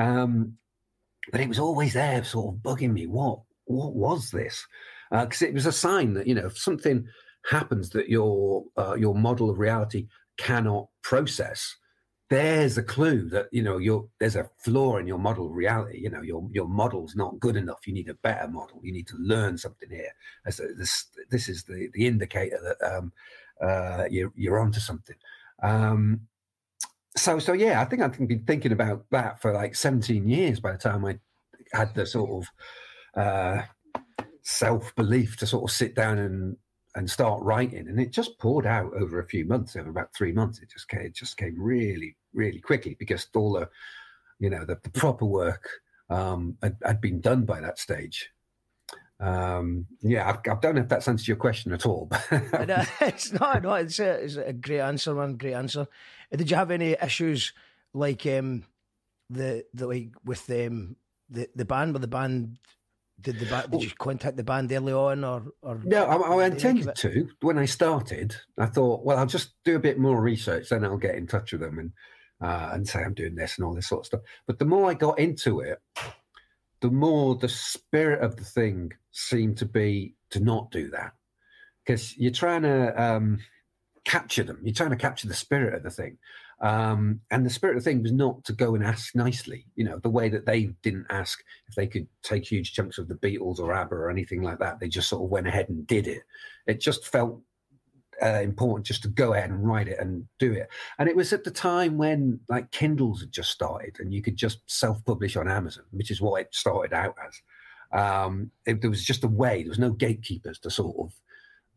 [0.00, 0.56] Um,
[1.32, 3.06] but it was always there, sort of bugging me.
[3.06, 4.66] What what was this?
[5.10, 7.06] Because it was a sign that you know if something
[7.48, 11.76] happens that your uh, your model of reality cannot process.
[12.30, 16.00] There's a clue that you know you're, there's a flaw in your model of reality.
[16.00, 17.86] You know your your model's not good enough.
[17.86, 18.80] You need a better model.
[18.82, 20.12] You need to learn something here.
[20.44, 23.12] This this is the the indicator that um,
[23.62, 25.16] uh, you're you're onto something.
[25.62, 26.20] Um,
[27.16, 30.72] so so yeah, I think I've been thinking about that for like 17 years by
[30.72, 31.18] the time I
[31.72, 32.48] had the sort of
[33.18, 33.62] uh,
[34.42, 36.56] self belief to sort of sit down and
[36.94, 40.32] and start writing, and it just poured out over a few months, over about three
[40.32, 40.60] months.
[40.60, 43.68] It just came, it just came really really quickly because all the
[44.38, 45.68] you know the, the proper work
[46.10, 48.30] um, had, had been done by that stage.
[49.20, 52.10] Um, yeah, I, I don't know if that's answered your question at all.
[52.30, 55.36] Uh, it's not, no, it's a, it's a great answer, man.
[55.36, 55.86] Great answer.
[56.30, 57.52] Did you have any issues
[57.94, 58.64] like um
[59.30, 60.96] the the like with um
[61.28, 61.92] the the band?
[61.92, 62.58] With the band,
[63.20, 66.48] did the band, did you contact the band early on or or No, I, I
[66.48, 68.36] did they give intended to when I started.
[68.58, 71.52] I thought, well, I'll just do a bit more research, then I'll get in touch
[71.52, 71.92] with them and
[72.40, 74.20] uh, and say I'm doing this and all this sort of stuff.
[74.46, 75.78] But the more I got into it,
[76.80, 81.12] the more the spirit of the thing seemed to be to not do that
[81.84, 83.38] because you're trying to um,
[84.04, 84.60] capture them.
[84.62, 86.18] You're trying to capture the spirit of the thing.
[86.60, 89.84] Um, and the spirit of the thing was not to go and ask nicely, you
[89.84, 93.14] know, the way that they didn't ask if they could take huge chunks of the
[93.14, 94.80] Beatles or ABBA or anything like that.
[94.80, 96.22] They just sort of went ahead and did it.
[96.66, 97.40] It just felt
[98.20, 100.68] uh, important just to go ahead and write it and do it.
[100.98, 104.36] And it was at the time when like Kindles had just started and you could
[104.36, 107.40] just self publish on Amazon, which is what it started out as.
[107.90, 111.14] Um, it, there was just a way, there was no gatekeepers to sort of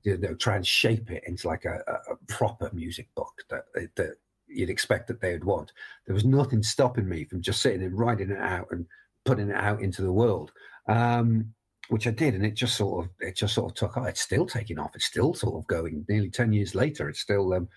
[0.04, 3.66] you know, try and shape it into like a, a, a proper music book that,
[3.96, 4.16] that
[4.52, 5.72] you'd expect that they would want.
[6.06, 8.86] There was nothing stopping me from just sitting and writing it out and
[9.26, 10.52] putting it out into the world.
[10.88, 11.54] Um,
[11.90, 14.08] which I did, and it just sort of it just sort of took off.
[14.08, 14.96] It's still taking off.
[14.96, 16.06] It's still sort of going.
[16.08, 17.54] Nearly ten years later, it's still.
[17.54, 17.68] Um,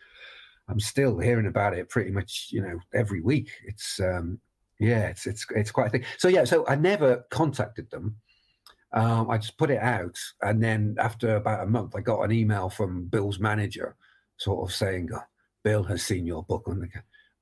[0.68, 3.50] I'm still hearing about it pretty much, you know, every week.
[3.64, 4.38] It's um,
[4.78, 6.04] yeah, it's it's it's quite a thing.
[6.18, 8.16] So yeah, so I never contacted them.
[8.92, 12.30] Um, I just put it out, and then after about a month, I got an
[12.30, 13.96] email from Bill's manager,
[14.36, 15.22] sort of saying, oh,
[15.64, 16.88] "Bill has seen your book on the."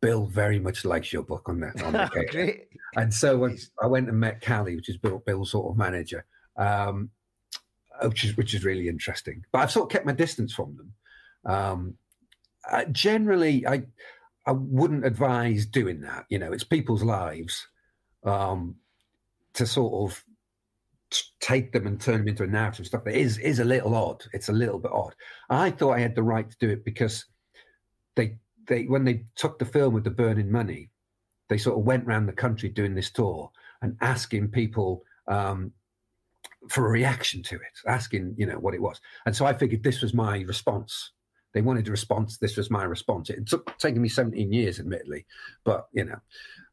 [0.00, 2.68] Bill very much likes your book on the on the Great.
[2.96, 6.24] And so when I went and met Cally, which is Bill, Bill's sort of manager,
[6.56, 7.10] um,
[8.02, 9.44] which is which is really interesting.
[9.52, 10.92] But I've sort of kept my distance from them.
[11.44, 11.94] Um,
[12.70, 13.84] uh, generally, I
[14.46, 16.26] I wouldn't advise doing that.
[16.28, 17.66] You know, it's people's lives
[18.24, 18.76] um,
[19.54, 20.24] to sort of
[21.40, 23.06] take them and turn them into a narrative stuff.
[23.06, 24.24] It is is a little odd.
[24.32, 25.14] It's a little bit odd.
[25.48, 27.24] I thought I had the right to do it because
[28.14, 30.90] they they when they took the film with the burning money,
[31.48, 35.72] they sort of went around the country doing this tour and asking people um,
[36.68, 39.00] for a reaction to it, asking you know what it was.
[39.26, 41.12] And so I figured this was my response
[41.52, 42.38] they wanted a response.
[42.38, 43.30] This was my response.
[43.30, 45.26] It took taken me 17 years, admittedly,
[45.64, 46.18] but you know,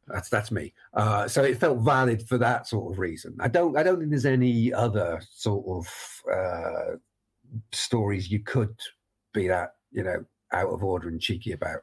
[0.06, 0.72] that's that's me.
[0.94, 3.36] Uh, so it felt valid for that sort of reason.
[3.40, 6.96] I don't I don't think there's any other sort of uh,
[7.72, 8.76] stories you could
[9.32, 11.82] be that you know out of order and cheeky about.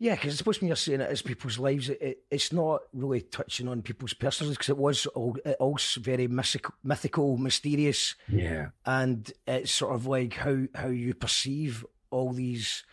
[0.00, 2.82] Yeah, because I suppose when you're saying it is people's lives, it, it, it's not
[2.92, 8.14] really touching on people's personal because it was all it all's very mystical, mythical, mysterious.
[8.28, 12.84] Yeah, and it's sort of like how how you perceive all these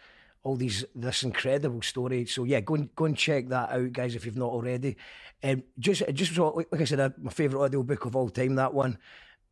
[0.42, 2.26] all these this incredible story.
[2.26, 4.98] So yeah, go and go and check that out, guys, if you've not already.
[5.44, 8.74] Um, just just like, like I said, my favourite audio book of all time, that
[8.74, 8.98] one,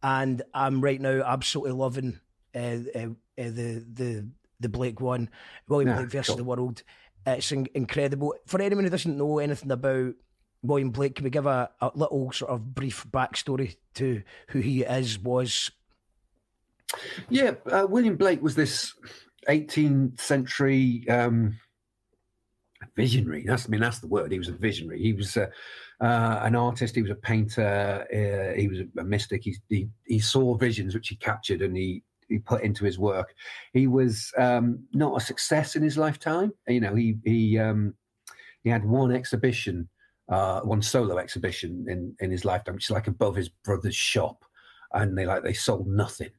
[0.01, 2.19] and I'm right now absolutely loving
[2.55, 4.27] uh, uh, uh, the the
[4.63, 5.29] the Blake one,
[5.67, 6.37] William yeah, Blake versus cool.
[6.37, 6.83] the World.
[7.25, 8.33] It's in- incredible.
[8.47, 10.15] For anyone who doesn't know anything about
[10.63, 14.81] William Blake, can we give a, a little sort of brief backstory to who he
[14.81, 15.19] is?
[15.19, 15.71] Was
[17.29, 18.93] yeah, uh, William Blake was this
[19.47, 21.57] 18th century um,
[22.95, 23.43] visionary.
[23.45, 24.31] That's I mean that's the word.
[24.31, 25.01] He was a visionary.
[25.01, 25.47] He was uh,
[26.01, 26.95] uh, an artist.
[26.95, 28.05] He was a painter.
[28.11, 29.43] Uh, he was a mystic.
[29.43, 33.33] He, he, he saw visions which he captured and he he put into his work.
[33.73, 36.53] He was um, not a success in his lifetime.
[36.67, 37.93] You know, he he um,
[38.63, 39.89] he had one exhibition,
[40.29, 44.43] uh, one solo exhibition in in his lifetime, which is like above his brother's shop,
[44.93, 46.31] and they like they sold nothing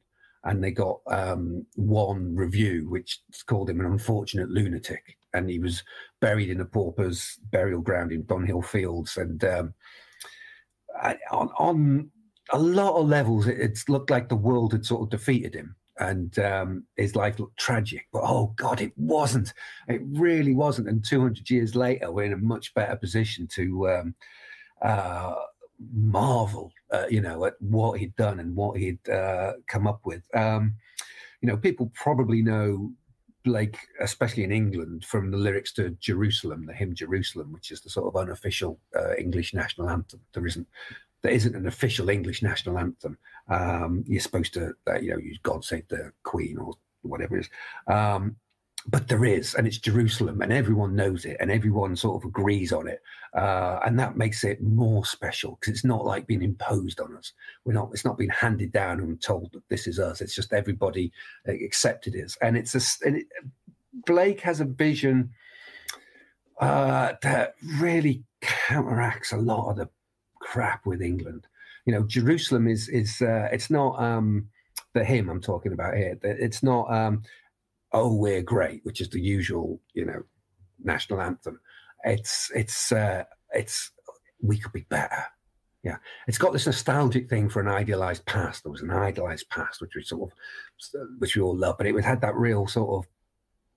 [0.45, 5.83] and they got um, one review which called him an unfortunate lunatic, and he was
[6.21, 9.17] buried in a pauper's burial ground in Bunhill Fields.
[9.17, 9.73] And um,
[11.31, 12.11] on, on
[12.51, 15.75] a lot of levels, it, it's looked like the world had sort of defeated him,
[15.99, 18.07] and um, his life looked tragic.
[18.11, 19.53] But oh God, it wasn't.
[19.87, 20.89] It really wasn't.
[20.89, 23.89] And 200 years later, we're in a much better position to.
[23.89, 24.15] Um,
[24.81, 25.35] uh,
[25.93, 30.23] marvel, uh, you know, at what he'd done and what he'd uh, come up with.
[30.33, 30.75] Um,
[31.41, 32.91] you know, people probably know
[33.43, 37.89] Blake, especially in England, from the lyrics to Jerusalem, the hymn Jerusalem, which is the
[37.89, 40.21] sort of unofficial uh, English national anthem.
[40.33, 40.67] There isn't
[41.25, 43.17] there isn't an official English national anthem.
[43.49, 47.41] Um, you're supposed to, uh, you know, use God Save the Queen or whatever it
[47.41, 47.49] is.
[47.87, 48.35] Um,
[48.87, 52.71] but there is, and it's Jerusalem, and everyone knows it, and everyone sort of agrees
[52.71, 53.01] on it,
[53.35, 57.33] uh, and that makes it more special because it's not like being imposed on us.
[57.63, 60.21] We're not; it's not being handed down and told that this is us.
[60.21, 61.11] It's just everybody
[61.47, 63.07] accepted it, and it's a.
[63.07, 63.25] And it,
[64.05, 65.31] Blake has a vision
[66.61, 69.89] uh, that really counteracts a lot of the
[70.45, 71.47] crap with England.
[71.85, 74.47] You know, Jerusalem is is uh, it's not um,
[74.93, 76.17] the hymn I'm talking about here.
[76.23, 76.91] It's not.
[76.93, 77.23] Um,
[77.91, 80.23] "Oh, we're great," which is the usual, you know,
[80.83, 81.59] national anthem.
[82.03, 83.91] It's it's uh, it's
[84.41, 85.23] we could be better.
[85.83, 88.63] Yeah, it's got this nostalgic thing for an idealized past.
[88.63, 92.03] There was an idealized past, which we sort of, which we all love, but it
[92.03, 93.11] had that real sort of,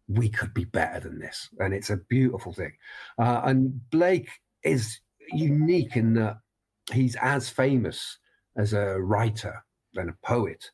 [0.09, 2.73] we could be better than this, and it's a beautiful thing.
[3.19, 4.31] Uh, and Blake
[4.63, 5.01] is
[5.35, 6.39] unique in that
[6.93, 8.19] he's as famous
[8.57, 10.71] as a writer and a poet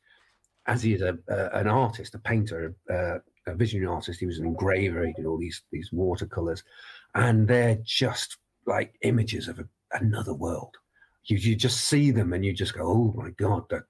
[0.66, 1.18] as he is a,
[1.52, 3.20] an artist, a painter, a
[3.54, 4.20] visionary artist.
[4.20, 5.06] He was an engraver.
[5.06, 6.62] He did all these these watercolors,
[7.14, 10.74] and they're just like images of a, another world.
[11.24, 13.84] You you just see them and you just go, oh my god, that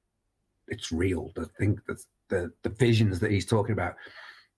[0.68, 1.30] it's real.
[1.34, 3.94] The thing that the the visions that he's talking about.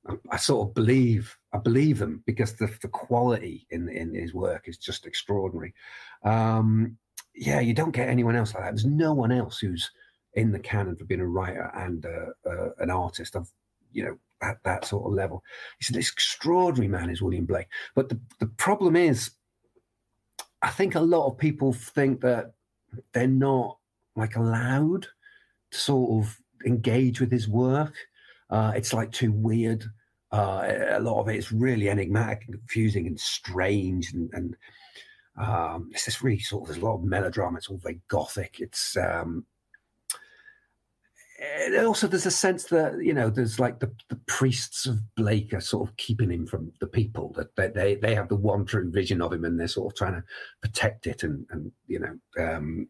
[0.09, 4.33] I, I sort of believe I believe them because the, the quality in in his
[4.33, 5.75] work is just extraordinary.
[6.23, 6.97] Um,
[7.37, 8.71] yeah, you don't get anyone else like that.
[8.71, 9.91] There's no one else who's
[10.35, 13.37] in the canon for being a writer and uh, uh, an artist.
[13.37, 13.51] I've
[13.93, 15.43] you know at that sort of level.
[15.79, 17.69] He's an extraordinary man, is William Blake.
[17.95, 19.31] But the, the problem is,
[20.63, 22.53] I think a lot of people think that
[23.13, 23.79] they're not
[24.15, 25.07] like allowed
[25.71, 27.95] to sort of engage with his work.
[28.51, 29.85] Uh, it's like too weird.
[30.33, 34.57] Uh, a lot of it is really enigmatic and confusing and strange, and, and
[35.39, 37.59] um, it's just really sort of there's a lot of melodrama.
[37.59, 38.61] It's all very gothic.
[38.61, 39.45] It's um,
[41.39, 45.53] and also there's a sense that you know there's like the, the priests of Blake
[45.53, 48.65] are sort of keeping him from the people that they, they they have the one
[48.65, 50.25] true vision of him and they're sort of trying to
[50.63, 52.89] protect it and and you know um,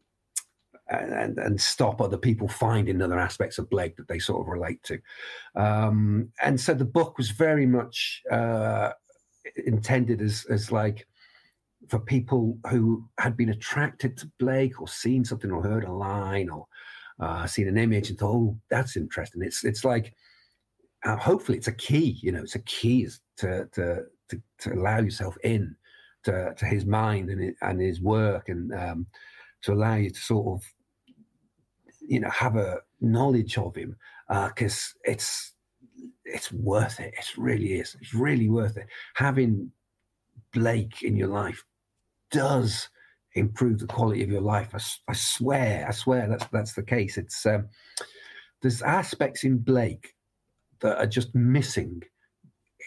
[0.89, 4.83] and and stop other people finding other aspects of Blake that they sort of relate
[4.85, 5.01] to.
[5.57, 8.91] Um, and so the book was very much uh,
[9.65, 11.07] intended as as like
[11.89, 16.49] for people who had been attracted to Blake or seen something or heard a line
[16.49, 16.67] or
[17.21, 19.43] uh, seen an image and thought, oh, that's interesting.
[19.43, 20.15] It's it's like
[21.05, 23.09] uh, hopefully it's a key, you know, it's a key
[23.39, 25.77] to to to, to allow yourself in
[26.25, 29.07] to, to his mind and and his work and um,
[29.63, 30.67] to allow you to sort of
[32.01, 33.97] you know have a knowledge of him
[34.29, 35.53] because uh, it's
[36.25, 37.15] it's worth it.
[37.17, 37.97] It really is.
[38.01, 38.89] It's really worth it.
[39.15, 39.71] Having
[40.53, 41.65] Blake in your life
[42.31, 42.89] does
[43.35, 44.71] improve the quality of your life.
[44.75, 47.19] I, I swear, I swear that's that's the case.
[47.19, 47.69] It's um,
[48.63, 50.15] there's aspects in Blake
[50.81, 52.03] that are just missing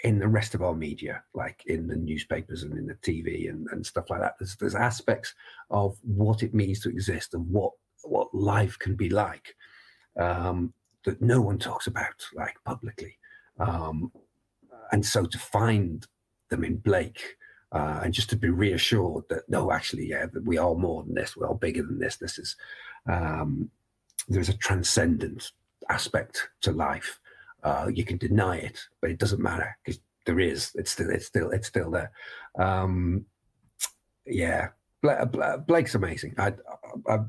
[0.04, 3.68] in the rest of our media, like in the newspapers and in the TV and,
[3.72, 4.36] and stuff like that.
[4.40, 5.34] There's there's aspects
[5.70, 7.74] of what it means to exist and what
[8.04, 9.56] what life can be like
[10.18, 10.74] um,
[11.06, 13.18] that no one talks about like publicly.
[13.60, 14.12] Um,
[14.92, 16.08] and so to find
[16.50, 17.36] them in Blake
[17.72, 21.14] uh, and just to be reassured that no, actually, yeah, that we are more than
[21.14, 21.38] this.
[21.38, 22.18] We are bigger than this.
[22.18, 22.56] This is
[23.08, 23.70] um,
[24.28, 25.52] there's a transcendent
[25.90, 27.20] aspect to life.
[27.64, 30.72] Uh, you can deny it, but it doesn't matter because there is.
[30.76, 31.10] It's still.
[31.10, 31.52] It's still.
[31.52, 32.12] It's still there.
[32.58, 33.26] Um,
[34.26, 34.70] yeah,
[35.68, 36.36] Blake's amazing.
[36.38, 36.54] I,
[37.08, 37.20] I,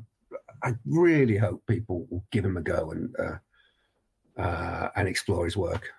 [0.63, 5.57] I really hope people will give him a go and uh, uh, and explore his
[5.57, 5.91] work.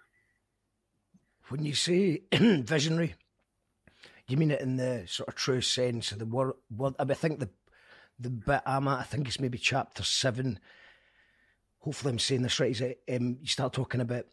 [1.50, 3.16] When you say visionary,
[4.32, 6.54] you mean it in the sort of true sense of the word?
[6.76, 7.50] word I, mean, I think the
[8.20, 10.60] the bit I'm at, I think it's maybe chapter seven.
[11.80, 12.72] Hopefully, I'm saying this right.
[12.72, 14.26] Is it, um, you start talking about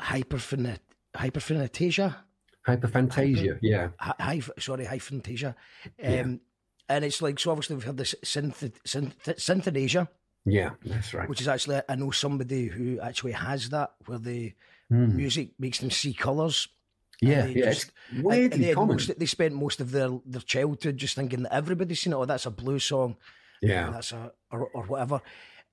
[0.00, 0.78] hyperphantasia?
[2.66, 3.88] Hyperphantasia, hyper, yeah.
[3.98, 5.48] Hi, sorry, hyperphantasia.
[5.48, 5.54] Um,
[5.98, 6.24] yeah.
[6.88, 10.08] And it's like, so obviously, we've had this synth, synth, synthenasia.
[10.44, 11.28] Yeah, that's right.
[11.28, 14.52] Which is actually, I know somebody who actually has that, where the
[14.90, 15.14] mm.
[15.14, 16.68] music makes them see colours
[17.22, 18.96] yeah, yeah, just, it's weirdly they common.
[18.96, 22.16] Most, they spent most of their, their childhood just thinking that everybody's seen it.
[22.16, 23.16] Oh, that's a blues song.
[23.60, 25.22] Yeah, that's a or, or whatever.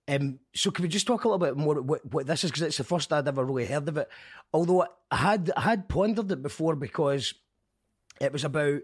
[0.07, 2.63] Um, so can we just talk a little bit more what, what this is because
[2.63, 4.09] it's the first I'd ever really heard of it.
[4.53, 7.33] Although I had I had pondered it before because
[8.21, 8.81] it was about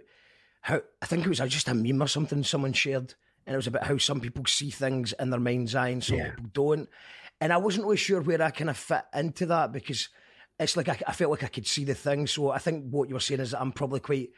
[0.62, 3.14] how I think it was just a meme or something someone shared,
[3.46, 6.18] and it was about how some people see things in their mind's eye and some
[6.18, 6.32] yeah.
[6.32, 6.90] people don't.
[7.40, 10.10] And I wasn't really sure where I kind of fit into that because
[10.60, 12.28] it's like I, I, felt like I could see the thing.
[12.28, 14.30] So I think what you were saying is that I'm probably quite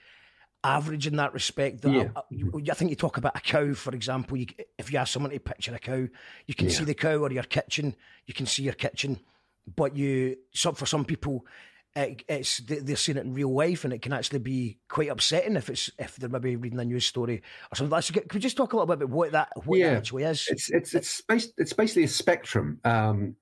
[0.63, 1.81] average in that respect.
[1.81, 2.07] That yeah.
[2.15, 4.37] I, I, I, think you talk about a cow, for example.
[4.37, 4.47] You,
[4.77, 6.07] if you ask someone to picture a cow,
[6.45, 6.73] you can yeah.
[6.73, 7.95] see the cow or your kitchen.
[8.25, 9.19] You can see your kitchen,
[9.75, 11.45] but you some for some people.
[11.95, 15.55] It, it's they're seeing it in real life, and it can actually be quite upsetting
[15.55, 17.41] if it's if they're maybe reading a news story
[17.71, 17.91] or something.
[17.91, 19.91] Like Could we just talk a little bit about what that what yeah.
[19.91, 20.47] that actually is?
[20.49, 22.79] It's it's it's based, it's basically a spectrum.
[22.83, 23.35] Um,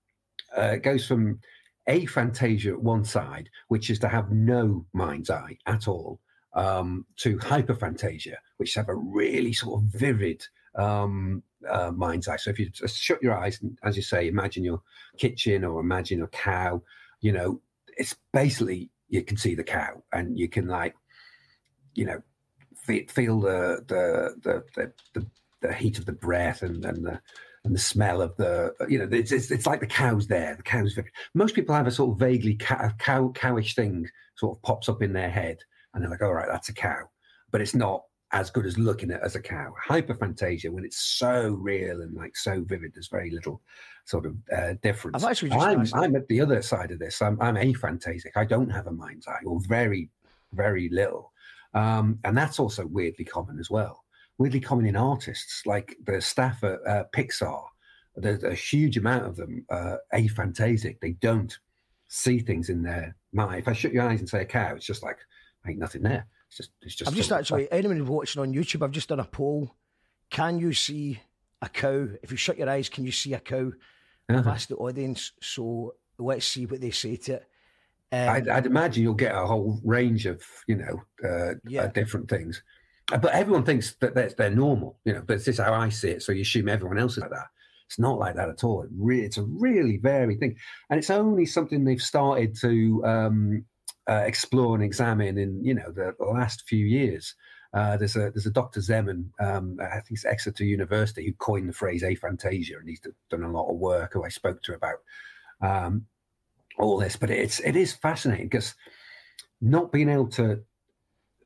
[0.58, 1.40] uh, it goes from
[1.88, 6.20] aphantasia at one side, which is to have no mind's eye at all,
[6.54, 12.38] um, to hyperphantasia, which have a really sort of vivid um, uh, mind's eye.
[12.38, 14.82] So if you just shut your eyes and, as you say, imagine your
[15.18, 16.82] kitchen or imagine a cow,
[17.22, 17.62] you know,
[17.98, 20.96] it's basically you can see the cow and you can like,
[21.94, 22.22] you know,
[23.10, 25.28] feel the the the the, the,
[25.62, 27.20] the heat of the breath and, and the
[27.66, 30.64] and the smell of the you know it's, it's, it's like the cows there the
[30.64, 30.98] cows
[31.34, 34.08] most people have a sort of vaguely cow, cow cowish thing
[34.38, 35.58] sort of pops up in their head
[35.94, 37.10] and they're like all right that's a cow.
[37.52, 39.74] But it's not as good as looking at as a cow.
[39.88, 43.62] Hyperphantasia when it's so real and like so vivid there's very little
[44.06, 45.24] sort of uh, difference.
[45.24, 47.22] I've actually I'm, I'm at the other side of this.
[47.22, 50.10] I'm, I'm aphantasic I don't have a mind's eye or very
[50.54, 51.32] very little.
[51.74, 54.05] Um, and that's also weirdly common as well
[54.38, 57.64] weirdly common in artists, like the staff at uh, Pixar.
[58.16, 61.02] There's a huge amount of them uh, aphantasic.
[61.02, 61.58] They don't
[62.08, 63.60] see things in their mind.
[63.60, 65.18] If I shut your eyes and say a cow, it's just like
[65.68, 66.28] ain't nothing there.
[66.48, 67.10] It's just it's just.
[67.10, 69.76] I've just actually anyone watching on YouTube, I've just done a poll.
[70.30, 71.20] Can you see
[71.62, 72.08] a cow?
[72.24, 73.72] If you shut your eyes, can you see a cow?
[74.30, 74.40] Uh-huh.
[74.40, 77.48] I've asked the audience, so let's see what they say to it.
[78.12, 81.84] Um, I'd, I'd, imagine you'll get a whole range of you know uh, yeah.
[81.84, 82.64] uh, different things.
[83.08, 85.22] But everyone thinks that that's they're normal, you know.
[85.26, 86.24] But this is how I see it.
[86.24, 87.48] So you assume everyone else is like that.
[87.88, 88.82] It's not like that at all.
[88.82, 88.90] It
[89.24, 90.58] it's a really varied thing,
[90.90, 93.66] and it's only something they've started to um,
[94.10, 97.36] uh, explore and examine in you know the, the last few years.
[97.74, 98.80] Uh, there's a there's a Dr.
[98.80, 103.44] Zeman, um, I think it's Exeter University, who coined the phrase aphantasia, and he's done
[103.44, 104.14] a lot of work.
[104.14, 105.00] Who I spoke to about
[105.62, 106.06] um,
[106.80, 108.74] all this, but it's it is fascinating because
[109.62, 110.64] not being able to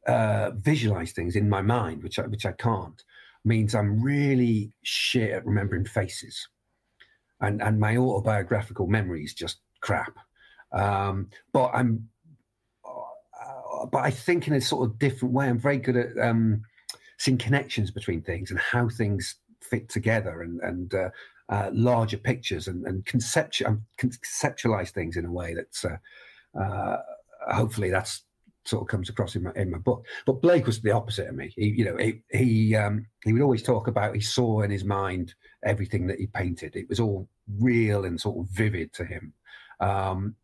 [0.10, 3.03] uh, visualize things in my mind, which I, which I can't,
[3.45, 6.47] means I'm really shit at remembering faces,
[7.39, 10.16] and and my autobiographical memory is just crap.
[10.72, 12.10] Um, but I'm,
[12.86, 15.47] uh, but I think in a sort of different way.
[15.47, 16.64] I'm very good at um,
[17.18, 21.10] seeing connections between things and how things fit together, and and uh,
[21.49, 25.97] uh, larger pictures and, and conceptual conceptualize things in a way that's uh,
[26.60, 26.97] uh,
[27.53, 28.24] hopefully that's
[28.66, 30.05] sort of comes across in my in my book.
[30.26, 31.51] But Blake was the opposite of me.
[31.55, 34.84] He, you know, he he um, he would always talk about he saw in his
[34.84, 35.34] mind
[35.64, 36.76] everything that he painted.
[36.76, 37.28] It was all
[37.60, 39.34] real and sort of vivid to him.
[39.80, 40.36] Um,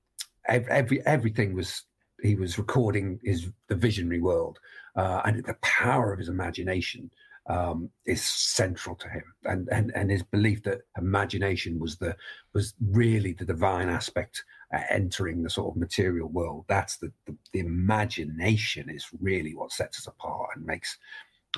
[0.47, 1.83] every everything was
[2.21, 4.59] he was recording his the visionary world
[4.95, 7.11] uh, and the power of his imagination
[7.47, 12.15] um, is central to him, and, and and his belief that imagination was the
[12.53, 14.43] was really the divine aspect
[14.73, 16.65] uh, entering the sort of material world.
[16.67, 20.97] That's the, the, the imagination is really what sets us apart and makes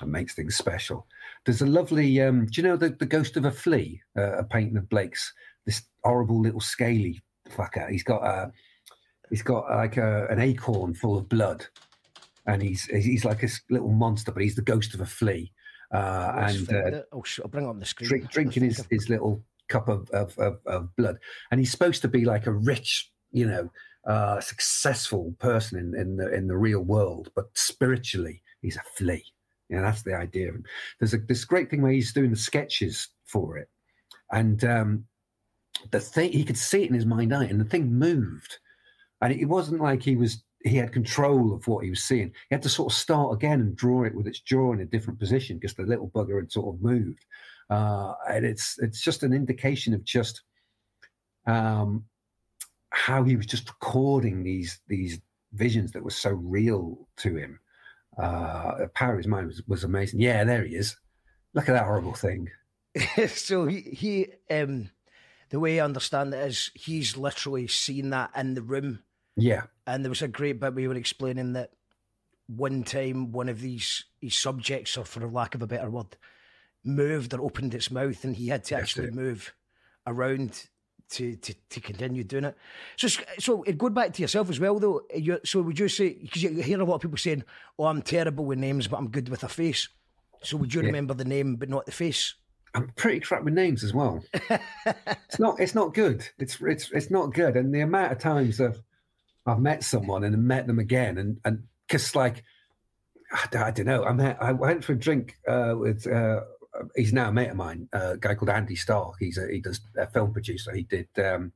[0.01, 1.07] and makes things special.
[1.45, 4.43] There's a lovely, um, do you know the, the ghost of a flea, uh, a
[4.43, 5.33] painting of Blake's?
[5.65, 7.89] This horrible little scaly fucker.
[7.89, 8.51] He's got a
[9.29, 11.65] he's got like a, an acorn full of blood,
[12.45, 15.51] and he's he's like a little monster, but he's the ghost of a flea
[15.91, 18.09] uh, and uh, oh, I'll bring on the screen.
[18.09, 21.17] Drink, drinking his, his little cup of, of, of, of, blood,
[21.51, 23.71] and he's supposed to be like a rich, you know,
[24.05, 29.23] uh, successful person in, in the in the real world, but spiritually he's a flea.
[29.69, 30.51] Yeah, that's the idea.
[30.99, 33.69] There's a this great thing where he's doing the sketches for it,
[34.31, 35.05] and um,
[35.91, 38.59] the thing he could see it in his mind eye, and the thing moved,
[39.21, 42.27] and it wasn't like he was he had control of what he was seeing.
[42.49, 44.85] He had to sort of start again and draw it with its jaw in a
[44.85, 47.25] different position because the little bugger had sort of moved.
[47.69, 50.41] Uh, and it's it's just an indication of just
[51.45, 52.05] um,
[52.89, 55.19] how he was just recording these these
[55.53, 57.59] visions that were so real to him.
[58.17, 60.19] Uh, the power of his mind was, was amazing.
[60.19, 60.95] Yeah, there he is.
[61.53, 62.49] Look at that horrible thing.
[63.27, 64.89] so he he um,
[65.49, 68.99] the way I understand it is he's literally seen that in the room
[69.37, 69.63] yeah.
[69.85, 71.71] And there was a great bit we were explaining that
[72.47, 76.17] one time one of these, these subjects, or for lack of a better word,
[76.87, 79.15] moved or opened its mouth and he had to That's actually it.
[79.15, 79.53] move
[80.05, 80.67] around
[81.09, 82.57] to, to, to continue doing it.
[82.97, 83.07] So,
[83.39, 85.01] so going back to yourself as well, though.
[85.15, 87.43] You, so would you say because you hear a lot of people saying,
[87.79, 89.87] "Oh, I'm terrible with names, but I'm good with a face."
[90.43, 90.87] So would you yeah.
[90.87, 92.35] remember the name but not the face?
[92.73, 94.23] I'm pretty crap with names as well.
[94.33, 95.59] it's not.
[95.59, 96.27] It's not good.
[96.37, 97.55] It's it's it's not good.
[97.55, 98.81] And the amount of times of
[99.45, 102.43] I've met someone and met them again, and and because like
[103.31, 106.05] I, I, don't know, I met I went for a drink uh, with.
[106.05, 106.41] Uh,
[106.95, 109.15] he's now a mate of mine, uh, a guy called Andy Starke.
[109.19, 110.73] He's a, he does a film producer.
[110.73, 111.51] He did um,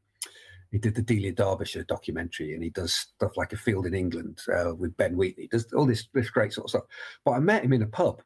[0.72, 4.40] he did the Delia Derbyshire documentary, and he does stuff like A Field in England
[4.54, 5.44] uh, with Ben Wheatley.
[5.44, 6.84] He does all this this great sort of stuff.
[7.26, 8.22] But I met him in a pub,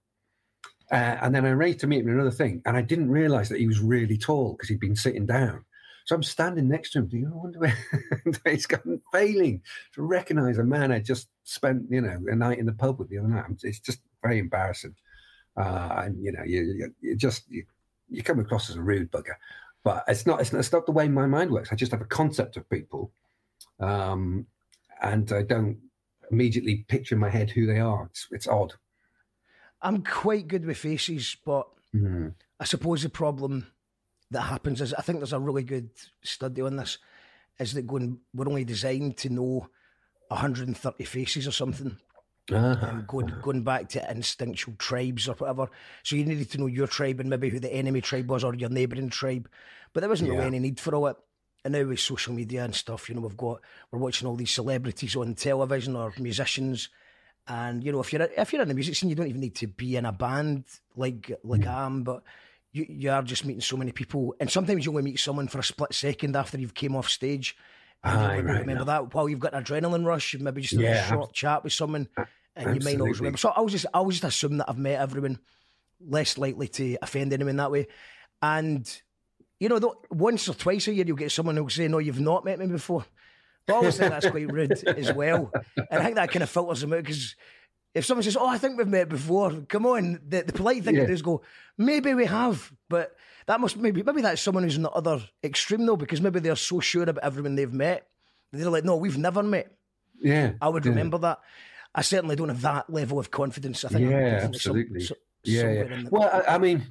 [0.92, 3.50] uh, and then I arranged to meet him in another thing, and I didn't realise
[3.50, 5.66] that he was really tall because he'd been sitting down.
[6.06, 7.74] So I'm standing next to him, Do you wonder where
[8.46, 9.62] he's gone failing
[9.94, 13.10] to recognise a man I just spent, you know, a night in the pub with
[13.10, 13.46] the other night.
[13.64, 14.96] It's just very embarrassing.
[15.58, 17.64] Uh, and you know, you, you just you,
[18.10, 19.36] you come across as a rude bugger,
[19.84, 20.60] but it's not, it's not.
[20.60, 21.70] It's not the way my mind works.
[21.72, 23.12] I just have a concept of people,
[23.80, 24.48] um,
[25.02, 25.78] and I don't
[26.32, 28.06] immediately picture in my head who they are.
[28.06, 28.74] It's, it's odd.
[29.82, 32.34] I'm quite good with faces, but mm.
[32.60, 33.68] I suppose the problem
[34.32, 35.90] that happens is I think there's a really good
[36.24, 36.98] study on this.
[37.60, 38.20] Is that going?
[38.34, 39.70] We're only designed to know
[40.30, 41.98] 130 faces or something.
[42.52, 42.88] Uh-huh.
[42.88, 45.68] Um, going going back to instinctual tribes or whatever.
[46.04, 48.54] So you needed to know your tribe and maybe who the enemy tribe was or
[48.54, 49.50] your neighbouring tribe.
[49.94, 50.36] But there wasn't yeah.
[50.36, 51.18] really any need for all it.
[51.64, 54.52] And now with social media and stuff, you know, we've got we're watching all these
[54.52, 56.90] celebrities on television or musicians.
[57.48, 59.56] And you know, if you're if you're in the music scene, you don't even need
[59.56, 60.66] to be in a band
[60.96, 61.68] like like mm.
[61.68, 62.22] I am, but
[62.72, 65.60] you, you are just meeting so many people, and sometimes you only meet someone for
[65.60, 67.56] a split second after you've came off stage.
[68.06, 71.34] Aye, right, remember that while you've got an adrenaline rush, maybe just yeah, a short
[71.34, 72.28] chat with someone, and
[72.68, 72.92] absolutely.
[72.92, 73.38] you might not remember.
[73.38, 75.40] So I was just, I was just assume that I've met everyone,
[76.00, 77.88] less likely to offend anyone that way,
[78.42, 79.02] and
[79.60, 82.20] you know, though, once or twice a year you'll get someone who'll say, "No, you've
[82.20, 83.06] not met me before."
[83.66, 86.50] But I always think that's quite rude as well, and I think that kind of
[86.50, 87.36] filters them out because
[87.96, 90.20] if someone says, "Oh, I think we've met before," come on.
[90.28, 91.02] The, the polite thing Yeah.
[91.02, 91.42] to do is go,
[91.78, 93.16] "Maybe we have," but
[93.48, 96.56] that must maybe maybe that's someone who's in the other extreme though, because maybe they're
[96.56, 98.08] so sure about everyone they've met.
[98.52, 99.72] They're like, "No, we've never met."
[100.22, 100.90] Yeah, I would yeah.
[100.92, 101.40] remember that.
[101.94, 103.86] I certainly don't have that level of confidence.
[103.86, 105.00] I think Yeah, some- absolutely.
[105.02, 106.04] so- Yeah, yeah.
[106.10, 106.88] Well, I, I mean,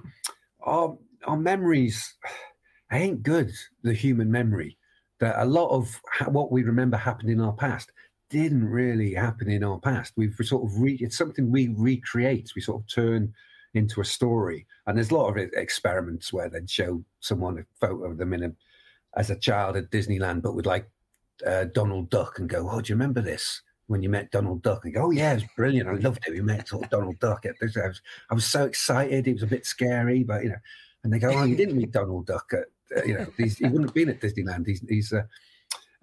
[0.62, 2.14] our our memories
[2.92, 3.50] ain't good.
[3.82, 4.78] The human memory
[5.20, 7.90] that a lot of ha- what we remember happened in our past
[8.30, 10.12] didn't really happen in our past.
[10.16, 12.50] We've sort of re- it's something we recreate.
[12.57, 13.32] We sort of turn
[13.75, 18.05] into a story, and there's a lot of experiments where they'd show someone a photo
[18.05, 18.53] of them in a
[19.16, 20.89] as a child at Disneyland, but with like
[21.47, 24.85] uh, Donald Duck, and go, "Oh, do you remember this?" When you met Donald Duck,
[24.85, 25.89] and go, "Oh yeah, it was brilliant.
[25.89, 26.33] I loved it.
[26.33, 27.45] We met Donald Duck.
[27.45, 27.77] At this.
[27.77, 29.29] I was, I was so excited.
[29.29, 30.61] It was a bit scary, but you know."
[31.03, 32.64] And they go, "Oh, you didn't meet Donald Duck at
[32.97, 34.66] uh, you know, he's, he wouldn't have been at Disneyland.
[34.66, 35.22] He's, he's uh,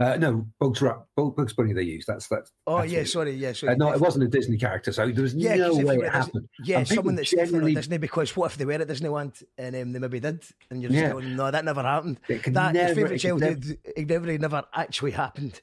[0.01, 1.73] uh, no Bugs, Ra- Bug- Bugs Bunny.
[1.73, 2.51] They used that's that's.
[2.67, 3.73] oh that's yeah, what- sorry, yeah, sorry.
[3.73, 6.47] Uh, no, it wasn't a Disney character, so there was Yeah, no way it happened.
[6.63, 9.91] Yeah, And someone that's generally- Disney because what if they were at Disneyland and um,
[9.91, 11.11] they maybe did, and you're just Yeah.
[11.11, 12.19] going, no, that never happened.
[12.27, 15.61] It that never- your it favorite could childhood activity never actually happened.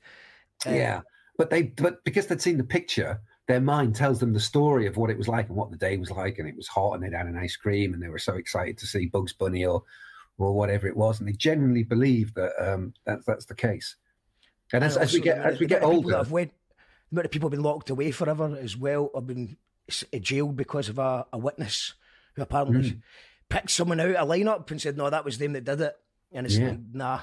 [0.66, 1.00] Um, Yeah,
[1.36, 4.96] but they but because they'd seen the picture, their mind tells them the story of
[4.96, 7.02] what it was like and what the day was like, and it was hot, and
[7.02, 9.82] they'd had an ice cream, and they were so excited to see Bugs Bunny or
[10.40, 13.96] or whatever it was, and they genuinely believe that um, that's that's the case.
[14.72, 16.52] And as, And as we get as we get amount that older, have went,
[17.10, 19.56] the amount of people have been locked away forever as well, or been
[20.20, 21.94] jailed because of a, a witness
[22.34, 22.98] who apparently Hmm.
[23.48, 25.96] picked someone out of a lineup and said, "No, that was them that did it,"
[26.32, 26.68] and it's Yeah.
[26.68, 27.20] like, nah,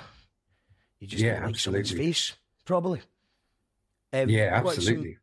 [1.00, 2.34] you just Yeah, like someone's face,
[2.66, 3.02] probably.
[4.12, 5.18] Um, yeah, we've got some- absolutely.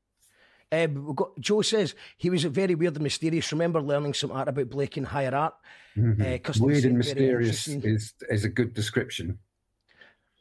[0.71, 3.53] Um, we've got, Joe says he was very weird and mysterious.
[3.53, 5.55] Remember learning some art about Blake and higher art.
[5.97, 6.21] Mhm.
[6.49, 9.39] uh, Weird and mysterious is is a good description.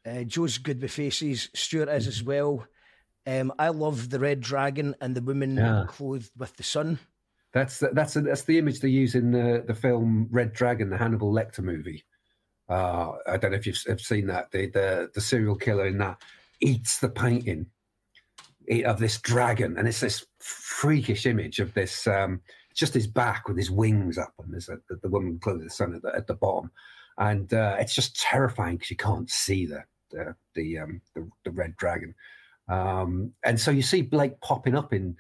[0.06, 1.50] Uh, Joe's good with faces.
[1.54, 2.66] Stuart is as well.
[3.28, 5.86] Um, I love the red dragon and the woman Yeah.
[5.88, 7.00] clothed with the sun.
[7.54, 10.90] That's the, that's the, that's the image they use in the the film Red Dragon,
[10.90, 12.06] the Hannibal Lecter movie.
[12.70, 14.52] Uh, I don't know if you've seen that.
[14.52, 16.22] The, the the serial killer in that
[16.62, 17.66] eats the painting
[18.86, 22.08] of this dragon, and it's this freakish image of this.
[22.08, 22.42] Um,
[22.74, 25.68] just his back with his wings up, and there's a, the, the woman clothed with
[25.68, 26.72] the sun at the, at the bottom,
[27.18, 31.52] and uh, it's just terrifying because you can't see the the the, um, the the
[31.52, 32.14] red dragon.
[32.68, 35.18] Um, and so you see Blake popping up in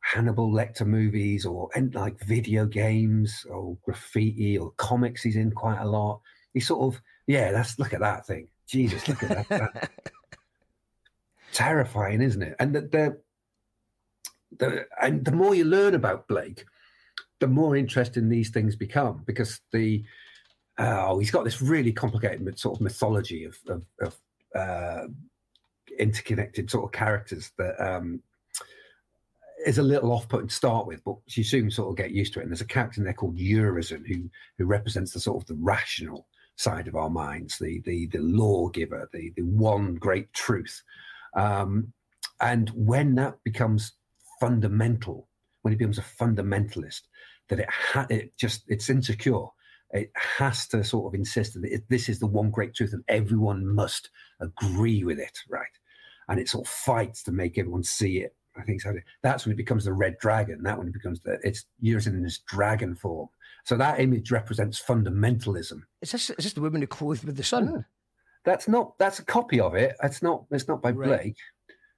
[0.00, 5.88] Hannibal Lecter movies or like video games or graffiti or comics he's in quite a
[5.88, 6.20] lot.
[6.52, 8.48] He's sort of yeah, that's look at that thing.
[8.66, 9.48] Jesus, look at that.
[9.48, 9.90] that.
[11.52, 12.56] Terrifying, isn't it?
[12.58, 13.20] And the, the
[14.58, 16.64] the and the more you learn about Blake,
[17.40, 20.04] the more interesting these things become because the
[20.78, 24.16] oh, he's got this really complicated sort of mythology of of, of
[24.54, 25.06] uh,
[25.98, 28.22] interconnected sort of characters that um,
[29.66, 32.40] is a little off-putting to start with, but you soon sort of get used to
[32.40, 32.42] it.
[32.42, 35.62] And there's a character in there called Urizen who who represents the sort of the
[35.62, 40.82] rational side of our minds, the the the lawgiver, the the one great truth.
[41.34, 41.92] Um,
[42.40, 43.92] and when that becomes
[44.40, 45.28] fundamental,
[45.62, 47.02] when it becomes a fundamentalist,
[47.48, 49.46] that it ha- it just it's insecure.
[49.92, 53.04] It has to sort of insist that it, this is the one great truth, and
[53.08, 55.66] everyone must agree with it, right?
[56.28, 58.34] And it sort of fights to make everyone see it.
[58.56, 58.94] I think so.
[59.22, 60.62] That's when it becomes the red dragon.
[60.62, 63.28] That when it becomes the it's Urizen in this dragon form.
[63.64, 65.82] So that image represents fundamentalism.
[66.00, 67.84] Is this is this the woman who clothed with the sun?
[68.44, 68.98] That's not.
[68.98, 69.94] That's a copy of it.
[70.02, 70.44] It's not.
[70.50, 71.06] It's not by Right.
[71.08, 71.36] Blake.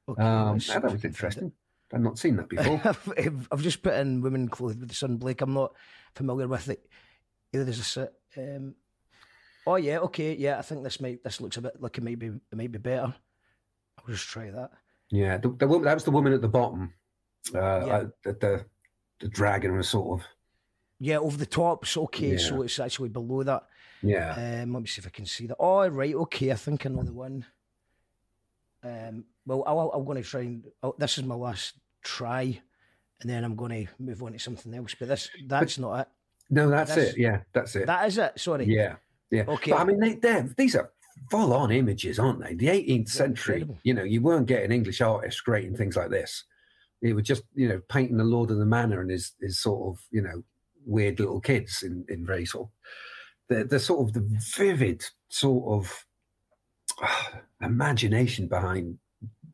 [0.08, 1.52] Okay, Um, let's- that was interesting.
[1.92, 2.80] I've not seen that before.
[2.84, 5.16] I've, I've just put in women clothed with the sun.
[5.16, 5.72] Blake, I'm not
[6.14, 6.84] familiar with it.
[7.54, 8.08] Either there's a.
[8.36, 8.74] Um,
[9.66, 10.58] oh yeah, okay, yeah.
[10.58, 12.78] I think this might this looks a bit like it might be it might be
[12.78, 13.14] better.
[13.98, 14.70] I'll just try that.
[15.10, 16.92] Yeah, the, the woman that was the woman at the bottom.
[17.54, 17.92] Uh, Yeah.
[17.94, 18.64] uh, the, the
[19.20, 20.26] the dragon was sort of
[20.98, 21.86] Yeah, over the top.
[21.86, 22.38] So okay, Yeah.
[22.38, 23.64] so it's actually below that.
[24.02, 24.32] yeah.
[24.62, 25.56] Um, let me see if I can see that.
[25.60, 26.50] Oh, right, okay.
[26.50, 27.44] I think I know the one.
[28.82, 30.64] Um, well, I'll, I'm going to try and.
[30.82, 32.60] Oh, this is my last try,
[33.20, 34.94] and then I'm going to move on to something else.
[34.98, 36.08] But this, that's not it.
[36.50, 37.18] No, that's, that's- it.
[37.18, 37.86] Yeah, that's it.
[37.86, 38.38] That is it.
[38.38, 38.66] Sorry.
[38.66, 38.96] yeah,
[39.30, 39.44] yeah.
[39.48, 39.70] Okay.
[39.72, 40.90] But I mean, they, they're these are
[41.30, 42.54] full on images, aren't they?
[42.54, 43.54] The 18th century.
[43.56, 43.78] incredible.
[43.82, 46.44] You know, you weren't getting English artists creating things like this.
[47.02, 49.94] It was just you know painting the Lord of the Manor and his his sort
[49.96, 50.42] of you know
[50.86, 52.70] weird little kids in in very sort of
[53.48, 54.26] the the sort of the
[54.56, 56.04] vivid sort of
[57.02, 57.32] ah,
[57.62, 58.98] imagination behind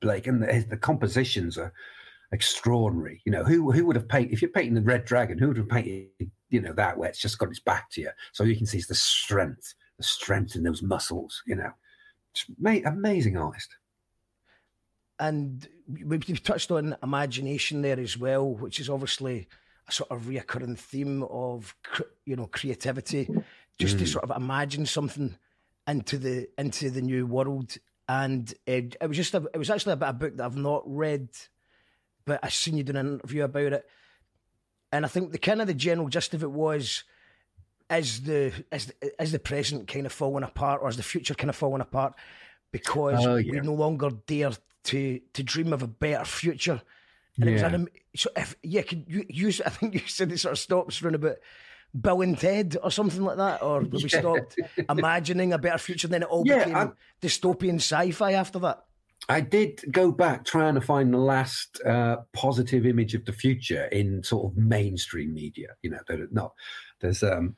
[0.00, 1.72] Blake and the, the compositions are
[2.32, 3.22] extraordinary.
[3.24, 5.38] You know, who who would have painted if you're painting the Red Dragon?
[5.38, 8.10] Who would have painted you know that where it's just got its back to you,
[8.32, 11.42] so you can see it's the strength, the strength in those muscles.
[11.46, 11.70] You know,
[12.34, 13.76] Just ma- amazing artist.
[15.18, 19.48] and we, we touched on imagination there as well, which is obviously
[19.88, 21.74] a sort of reoccurring theme of
[22.24, 23.28] you know creativity,
[23.78, 24.08] just to mm.
[24.08, 25.36] sort of imagine something
[25.86, 27.76] into the into the new world.
[28.08, 30.44] And it, it was just a, it was actually a bit of a book that
[30.44, 31.28] I've not read,
[32.24, 33.86] but I seen you doing an interview about it,
[34.92, 37.04] and I think the kind of the general gist of it was.
[37.90, 41.34] Is the is the, is the present kind of falling apart, or is the future
[41.34, 42.14] kind of falling apart
[42.70, 43.62] because Oh, we yeah.
[43.62, 44.52] no longer dare
[44.84, 46.80] to to dream of a better future?
[47.36, 47.74] And it was Yeah.
[47.74, 49.60] an, so if yeah, could you use?
[49.66, 51.38] I think you said it sort of stops around about
[52.00, 54.20] Bill and Ted or something like that, or we Yeah.
[54.20, 54.56] stopped
[54.88, 56.06] imagining a better future.
[56.06, 58.84] And then it all Yeah, became I'm- dystopian sci-fi after that.
[59.28, 63.84] I did go back trying to find the last uh, positive image of the future
[63.86, 65.68] in sort of mainstream media.
[65.82, 66.52] You know, there, no,
[67.00, 67.54] there's um,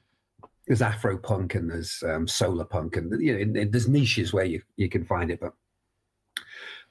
[0.67, 4.61] there's Afro punk and there's um, solar punk and you know, there's niches where you
[4.77, 5.55] you can find it, but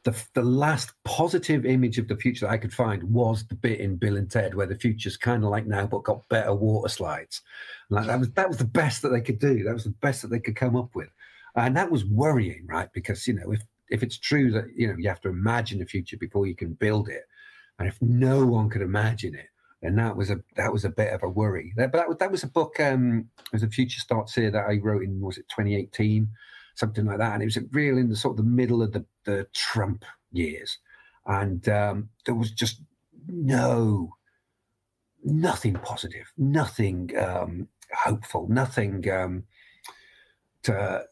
[0.04, 3.80] the the last positive image of the future that I could find was the bit
[3.80, 6.90] in Bill and Ted where the future's kind of like now, but got better water
[6.90, 7.42] slides.
[7.90, 9.64] Like that was that was the best that they could do.
[9.64, 11.10] That was the best that they could come up with,
[11.56, 12.90] and that was worrying, right?
[12.94, 13.62] Because you know if
[13.92, 16.74] if it's true that you know you have to imagine the future before you can
[16.74, 17.24] build it,
[17.78, 19.48] and if no one could imagine it,
[19.82, 21.74] then that was a that was a bit of a worry.
[21.76, 22.80] That, but that was that was a book.
[22.80, 26.28] Um, it was a future starts here that I wrote in was it 2018,
[26.76, 29.06] something like that, and it was real in the sort of the middle of the
[29.26, 30.78] the Trump years,
[31.26, 32.82] and um, there was just
[33.28, 34.14] no
[35.24, 39.44] nothing positive, nothing um, hopeful, nothing um,
[40.64, 41.04] to,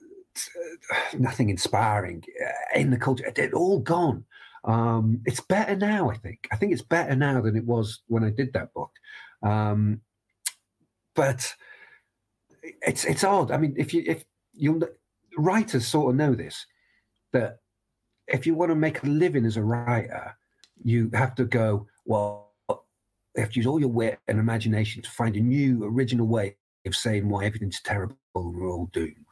[1.18, 3.26] nothing inspiring uh, in the culture.
[3.26, 4.26] It, it all gone.
[4.64, 6.48] Um, it's better now, I think.
[6.52, 8.92] I think it's better now than it was when I did that book.
[9.42, 10.02] Um,
[11.16, 11.54] but
[12.82, 13.52] it's it's odd.
[13.52, 14.88] I mean, if you if you
[15.38, 16.66] writers sort of know this
[17.32, 17.60] that
[18.28, 20.36] if you want to make a living as a writer,
[20.84, 22.48] you have to go well.
[23.36, 26.58] You have to use all your wit and imagination to find a new, original way
[26.86, 29.26] of saying why everything's terrible and we're all doomed?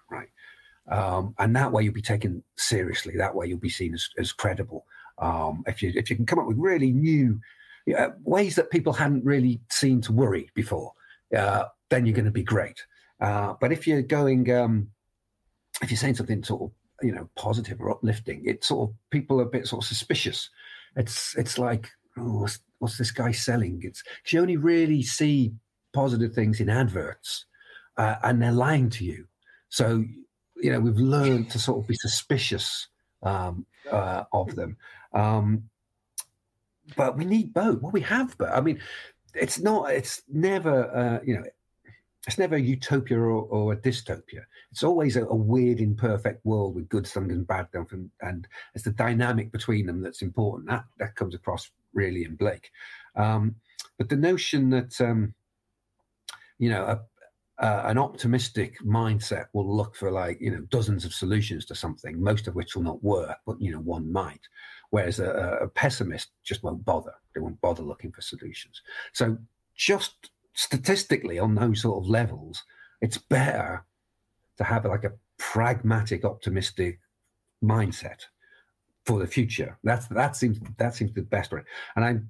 [0.89, 3.15] Um, and that way you'll be taken seriously.
[3.17, 4.85] That way you'll be seen as, as credible.
[5.19, 7.39] Um, if you if you can come up with really new
[7.97, 10.93] uh, ways that people hadn't really seen to worry before,
[11.35, 12.85] uh, then you're going to be great.
[13.19, 14.89] Uh, but if you're going, um,
[15.81, 16.71] if you're saying something sort of
[17.01, 20.49] you know positive or uplifting, it's sort of people are a bit sort of suspicious.
[20.95, 23.81] It's it's like oh, what's, what's this guy selling?
[23.83, 25.53] It's 'cause you only really see
[25.93, 27.45] positive things in adverts,
[27.97, 29.27] uh, and they're lying to you.
[29.69, 30.05] So
[30.61, 32.87] you know we've learned to sort of be suspicious
[33.23, 34.77] um, uh, of them.
[35.13, 35.69] Um,
[36.95, 37.81] but we need both.
[37.81, 38.51] Well, we have both.
[38.51, 38.79] I mean,
[39.33, 39.91] it's not.
[39.91, 40.95] It's never.
[40.95, 41.43] Uh, you know,
[42.27, 44.43] it's never a utopia or, or a dystopia.
[44.71, 48.47] It's always a, a weird, imperfect world with good things and bad things, and, and
[48.75, 50.69] it's the dynamic between them that's important.
[50.69, 52.71] That that comes across really in Blake.
[53.15, 53.55] Um,
[53.97, 55.33] but the notion that um,
[56.59, 56.99] you know a,
[57.59, 62.21] uh, an optimistic mindset will look for like you know dozens of solutions to something,
[62.21, 64.41] most of which will not work, but you know one might.
[64.91, 68.81] Whereas a, a pessimist just won't bother; they won't bother looking for solutions.
[69.13, 69.37] So
[69.75, 72.63] just statistically, on those sort of levels,
[73.01, 73.85] it's better
[74.57, 76.99] to have like a pragmatic, optimistic
[77.63, 78.21] mindset
[79.05, 79.77] for the future.
[79.83, 81.61] That's that seems that seems the best way.
[81.95, 82.29] And I'm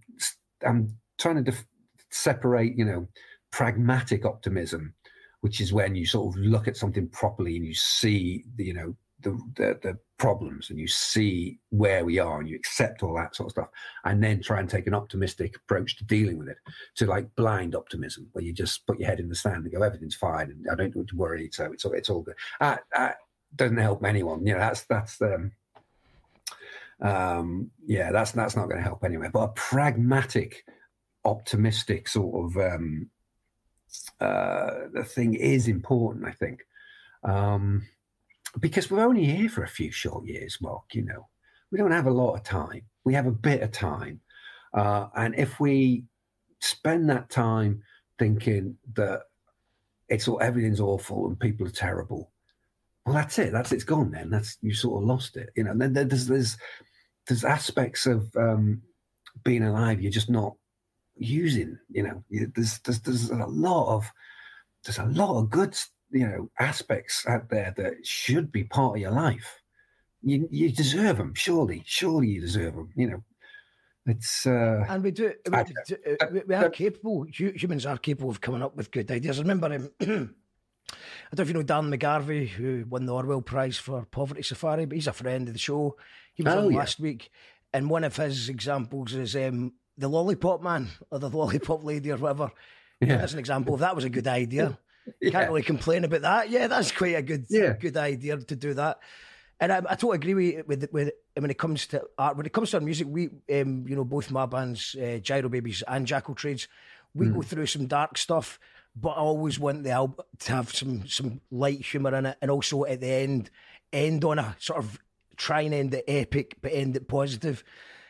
[0.66, 1.66] I'm trying to def-
[2.10, 3.08] separate, you know,
[3.52, 4.94] pragmatic optimism,
[5.48, 8.74] which is when you sort of look at something properly and you see the, you
[8.74, 13.16] know, the, the the problems and you see where we are and you accept all
[13.16, 13.70] that sort of stuff,
[14.04, 16.58] and then try and take an optimistic approach to dealing with it,
[16.98, 19.82] to like blind optimism, where you just put your head in the sand and go,
[19.82, 22.36] everything's fine, and I don't need to worry, so it's all it's all good.
[22.60, 23.12] Uh, uh,
[23.56, 24.60] doesn't help anyone, you know.
[24.60, 25.54] That's that's um,
[27.02, 29.30] um, yeah, that's that's not going to help anyway.
[29.32, 30.66] But a pragmatic,
[31.24, 33.10] optimistic sort of um,
[34.20, 36.66] uh, the thing is important, I think,
[37.24, 37.86] um,
[38.60, 40.84] because we're only here for a few short years, Mark.
[40.94, 41.28] You know,
[41.72, 42.82] we don't have a lot of time.
[43.04, 44.22] We have a bit of time,
[44.74, 46.06] uh, and if we
[46.60, 47.84] spend that time
[48.18, 49.24] thinking that
[50.10, 52.32] it's all everything's awful and people are terrible,
[53.06, 53.52] well, that's it.
[53.52, 54.12] That's it's gone.
[54.12, 55.50] Then that's you sort of lost it.
[55.56, 55.72] You know.
[55.72, 56.58] And then there's there's
[57.28, 58.82] there's aspects of um,
[59.44, 60.56] being alive you're just not
[61.20, 61.78] using.
[61.90, 62.24] You know,
[62.56, 64.12] there's there's there's a lot of
[64.84, 65.78] there's a lot of good
[66.12, 69.62] you know aspects out there that should be part of your life.
[70.24, 71.34] You you deserve them.
[71.36, 72.90] Surely, surely you deserve them.
[72.96, 73.24] You know,
[74.06, 77.98] it's uh, And we do, we, I- do- uh, we, we are capable, humans are
[77.98, 79.38] capable of coming up with good ideas.
[79.38, 80.06] I remember, um, I
[81.36, 84.86] don't know if you know Darren McGarvey, who won the Orwell Prize for Poverty Safari,
[84.86, 85.98] but he's a friend of the show.
[86.34, 86.78] He was Oh, on yeah.
[86.80, 87.30] last week,
[87.74, 92.18] and one of his examples is um, the lollipop man or the lollipop lady or
[92.18, 92.52] whatever.
[93.02, 93.18] Yeah.
[93.18, 94.78] That's an example of that was a good idea.
[95.22, 95.30] Yeah.
[95.32, 96.50] Can't really complain about that.
[96.50, 97.78] Yeah, that's quite a good Yeah.
[97.80, 99.00] good idea to do that.
[99.58, 102.36] And I, I totally agree with with with when it comes to art.
[102.36, 105.48] When it comes to our music, we um, you know both my bands, uh, Gyro
[105.48, 106.68] Babies and Jackal Trades,
[107.14, 107.36] we Hmm.
[107.36, 108.60] go through some dark stuff,
[108.98, 112.52] but I always want the album to have some some light humour in it, and
[112.52, 113.50] also at the end
[113.94, 115.00] end on a sort of
[115.38, 117.64] try and end it epic, but end it positive.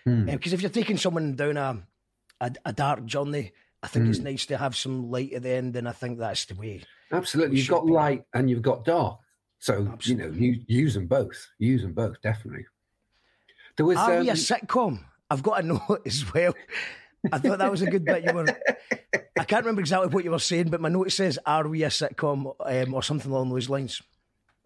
[0.08, 0.26] Hmm.
[0.26, 1.84] Because if you're taking someone down a
[2.40, 3.52] a, a dark journey,
[3.84, 4.12] I think Hmm.
[4.12, 6.84] it's nice to have some light at the end, and I think that's the way.
[7.12, 7.58] Absolutely.
[7.58, 7.92] You've got be.
[7.92, 9.20] light and you've got dark.
[9.60, 10.26] So, Absolutely.
[10.26, 11.48] you know, you, use them both.
[11.58, 12.66] Use them both, definitely.
[13.76, 13.98] There was.
[13.98, 15.00] Are we a um, sitcom?
[15.30, 16.54] I've got a note as well.
[17.32, 18.24] I thought that was a good bit.
[18.24, 18.46] You were,
[19.38, 21.90] I can't remember exactly what you were saying, but my note says, "Are we a
[21.90, 24.02] sitcom?" Um, or something along those lines.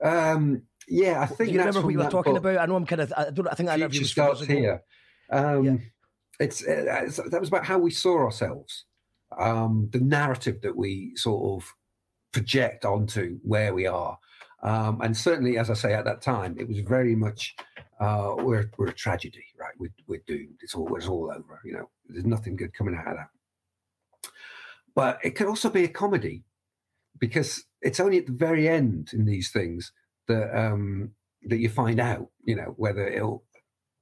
[0.04, 1.38] um, yeah, I think.
[1.50, 2.58] Do you that's remember what you were talking book, about?
[2.60, 3.14] I know I'm kind of.
[3.16, 3.48] I don't.
[3.48, 4.84] I think that interview Future was a few starts here.
[5.32, 5.78] Um, Yeah.
[6.40, 6.72] It's uh,
[7.06, 8.86] it's- that was about how we saw ourselves,
[9.38, 11.72] um, the narrative that we sort of
[12.32, 14.18] project onto where we are,
[14.64, 17.56] um, and certainly, as I say, at that time, it was very much
[18.00, 19.74] uh, we're we're a tragedy, right?
[19.78, 20.58] We're we're doomed.
[20.64, 21.60] It's all it's all over.
[21.64, 23.30] You know, there's nothing good coming out of that.
[24.96, 26.44] But it could also be a comedy,
[27.20, 29.92] because it's only at the very end in these things
[30.28, 31.12] that um,
[31.44, 32.30] that you find out.
[32.44, 33.44] You know whether it'll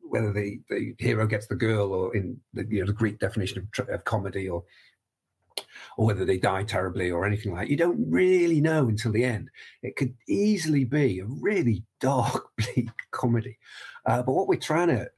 [0.09, 3.67] whether the, the hero gets the girl or in the you know the Greek definition
[3.77, 4.63] of, of comedy or
[5.97, 7.71] or whether they die terribly or anything like that.
[7.71, 9.49] You don't really know until the end.
[9.83, 13.57] It could easily be a really dark, bleak comedy.
[14.05, 15.09] Uh, but what we're trying to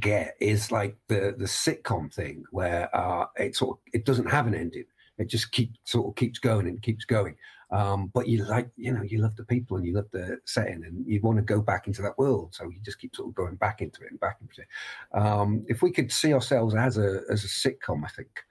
[0.00, 4.46] get is like the the sitcom thing where uh, it sort of, it doesn't have
[4.46, 4.84] an ending.
[5.18, 7.36] It just keeps sort of keeps going and keeps going.
[7.70, 10.84] Um, but you like, you know, you love the people and you love the setting
[10.84, 12.54] and you want to go back into that world.
[12.54, 15.18] So you just keep sort of going back into it and back into it.
[15.18, 18.44] Um, if we could see ourselves as a as a sitcom, I think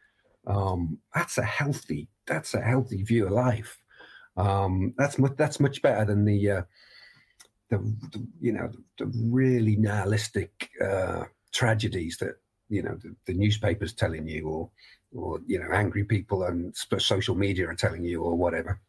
[0.48, 3.80] um, that's a healthy that's a healthy view of life.
[4.38, 6.62] Um, that's much that's much better than the uh,
[7.70, 7.78] the,
[8.12, 12.36] the you know the, the really nihilistic uh, tragedies that
[12.70, 14.70] you know the, the newspapers telling you or
[15.14, 18.82] or you know angry people on social media are telling you or whatever.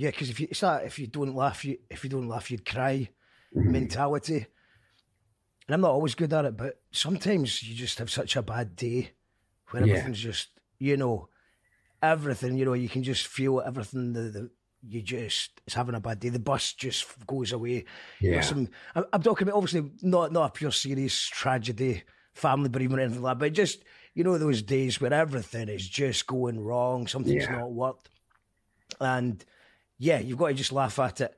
[0.00, 2.50] Yeah, because if you it's that if you don't laugh, you if you don't laugh,
[2.50, 3.10] you'd cry
[3.54, 3.70] Mhm.
[3.70, 4.46] mentality.
[5.66, 8.76] And I'm not always good at it, but sometimes you just have such a bad
[8.76, 9.10] day
[9.68, 9.92] where Yeah.
[9.92, 10.48] everything's just
[10.78, 11.28] you know
[12.02, 12.56] everything.
[12.56, 14.14] You know you can just feel everything.
[14.14, 14.50] The, the
[14.88, 16.30] you just it's having a bad day.
[16.30, 17.84] The bus just goes away.
[18.22, 18.40] You know, Yeah.
[18.40, 23.04] some I'm, I'm talking about obviously not not a pure serious tragedy, family bereavement or
[23.04, 23.84] anything like that, but just
[24.14, 27.58] you know those days where everything is just going wrong, something's Yeah.
[27.58, 28.08] not worked,
[28.98, 29.44] and
[30.00, 31.36] yeah, you've got to just laugh at it.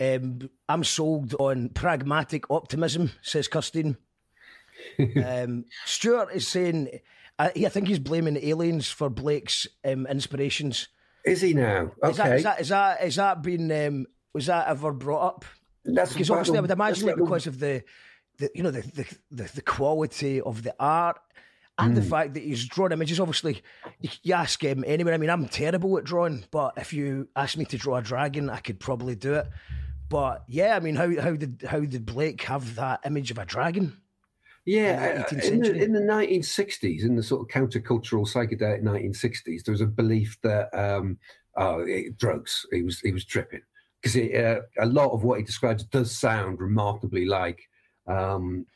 [0.00, 3.96] Um, I'm sold on pragmatic optimism, says Kirstine.
[5.24, 6.88] um, Stuart is saying,
[7.38, 10.88] I, I think he's blaming aliens for Blake's um, inspirations.
[11.24, 11.92] Is he now?
[12.02, 15.26] Is that, Okay, is that is that is that been um, was that ever brought
[15.26, 15.44] up?
[15.84, 17.82] that's Because obviously, I would imagine it because of the,
[18.38, 21.18] the you know the, the the the quality of the art
[21.78, 22.08] and the Hmm.
[22.08, 23.18] fact that he's drawn images.
[23.18, 23.62] Obviously,
[24.00, 25.14] you, you ask him anyway.
[25.14, 28.48] I mean, I'm terrible at drawing, but if you ask me to draw a dragon,
[28.50, 29.46] I could probably do it.
[30.08, 33.44] But yeah, I mean, how how did how did Blake have that image of a
[33.44, 34.00] dragon?
[34.66, 38.26] Yeah, in the uh, 18th in the, in the 1960s, in the sort of countercultural
[38.26, 41.18] psychedelic 1960s, there was a belief that um,
[41.56, 43.60] oh, it, drugs, he was he was tripping
[44.00, 47.60] because uh, a lot of what he describes does sound remarkably like
[48.06, 48.66] um,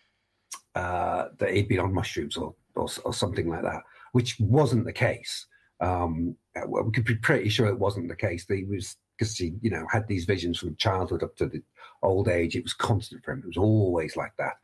[0.75, 4.93] uh, that he'd been on mushrooms or, or or something like that, which wasn't the
[4.93, 5.47] case.
[5.81, 8.47] Um, we could be pretty sure it wasn't the case.
[8.49, 11.63] He was because he, you know, had these visions from childhood up to the
[12.03, 12.57] old age.
[12.57, 13.41] It was constant for him.
[13.41, 14.55] It was always like that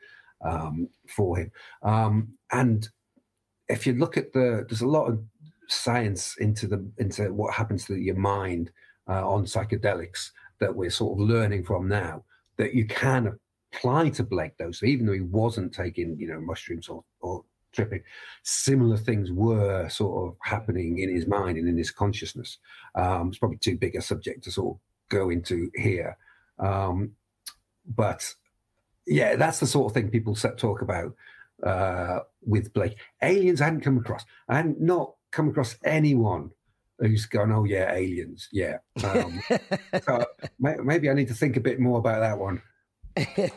[0.45, 1.51] um, for him.
[1.83, 2.89] Um, and
[3.69, 5.23] if you look at the, there's a lot of
[5.69, 8.71] science into the into what happens to your mind
[9.09, 12.23] uh, on psychedelics that we're sort of learning from now
[12.57, 13.39] that you can
[13.73, 14.71] apply to Blake though.
[14.71, 17.45] So even though he wasn't taking, you know, mushrooms or, or
[17.75, 18.03] tripping,
[18.43, 22.59] similar things were sort of happening in his mind and in his consciousness.
[22.95, 26.17] Um, it's probably too big a subject to sort of go into here.
[26.59, 27.13] Um,
[27.87, 28.35] but
[29.07, 31.15] yeah, that's the sort of thing people set, talk about
[31.63, 32.97] uh, with Blake.
[33.23, 34.25] Aliens I hadn't come across.
[34.49, 36.51] I hadn't not come across anyone
[36.99, 38.79] who's gone, oh yeah, aliens, yeah.
[39.03, 39.41] Um,
[40.05, 40.25] so
[40.59, 42.63] maybe I need to think a bit more about that one.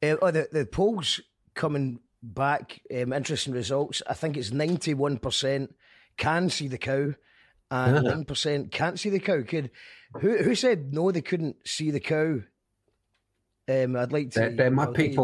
[0.00, 1.20] Uh, oh, the the polls
[1.54, 4.02] coming back, um, interesting results.
[4.06, 5.74] I think it's ninety one percent
[6.16, 7.14] can see the cow,
[7.70, 9.42] and nine percent can't see the cow.
[9.42, 9.70] Could
[10.20, 11.10] who who said no?
[11.10, 12.40] They couldn't see the cow.
[13.68, 14.40] Um, I'd like to.
[14.40, 15.16] They're, they're my I'd like you-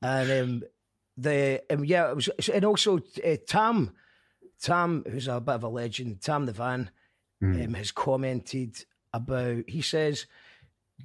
[0.00, 0.62] And um,
[1.16, 3.92] the um, yeah, it was, and also uh, Tam,
[4.60, 6.90] Tam, who's a bit of a legend, Tam the Van,
[7.42, 9.64] um, has commented about.
[9.68, 10.26] He says,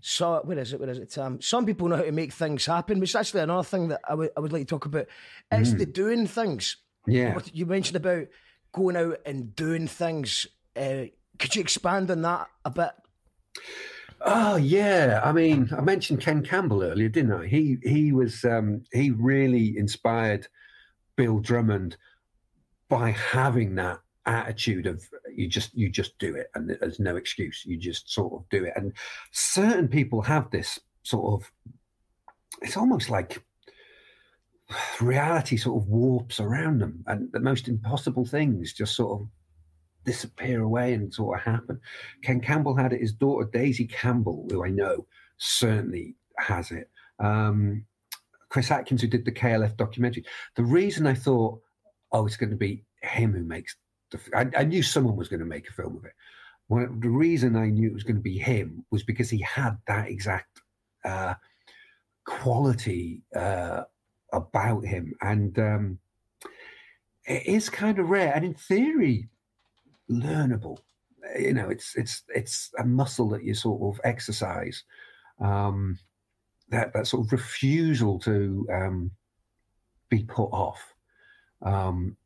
[0.01, 0.79] "So where is it?
[0.79, 1.41] Where is it, Tam?
[1.41, 4.15] Some people know how to make things happen." Which is actually another thing that I
[4.15, 5.07] would I would like to talk about.
[5.51, 6.77] It's the doing things.
[7.05, 7.33] Yeah.
[7.33, 8.27] What you mentioned about
[8.73, 10.47] going out and doing things.
[10.75, 11.05] Uh,
[11.39, 12.91] could you expand on that a bit?
[14.21, 17.47] Oh yeah, I mean, I mentioned Ken Campbell earlier, didn't I?
[17.47, 20.47] He he was um, he really inspired
[21.15, 21.97] Bill Drummond
[22.89, 25.03] by having that attitude of
[25.35, 27.63] you just you just do it and there's no excuse.
[27.65, 28.73] You just sort of do it.
[28.75, 28.93] And
[29.31, 31.51] certain people have this sort of
[32.61, 33.43] it's almost like
[34.99, 39.27] reality sort of warps around them and the most impossible things just sort of
[40.05, 41.79] disappear away and sort of happen.
[42.23, 43.01] Ken Campbell had it.
[43.01, 45.05] His daughter Daisy Campbell, who I know
[45.37, 46.89] certainly has it.
[47.19, 47.85] Um,
[48.49, 50.23] Chris Atkins, who did the KLF documentary.
[50.55, 51.59] The reason I thought,
[52.11, 53.75] oh, it's going to be him who makes.
[54.33, 56.13] I, I knew someone was going to make a film of it.
[57.01, 60.09] The reason I knew it was going to be him was because he had that
[60.09, 60.61] exact
[61.05, 61.35] uh,
[62.25, 63.83] quality uh,
[64.33, 65.99] about him, and um,
[67.25, 68.33] it is kind of rare.
[68.33, 69.29] And in theory,
[70.09, 70.79] learnable.
[71.39, 74.83] You know, it's it's it's a muscle that you sort of exercise.
[75.39, 75.97] Um,
[76.69, 79.11] that that sort of refusal to um,
[80.09, 80.93] be put off,
[81.61, 82.17] um,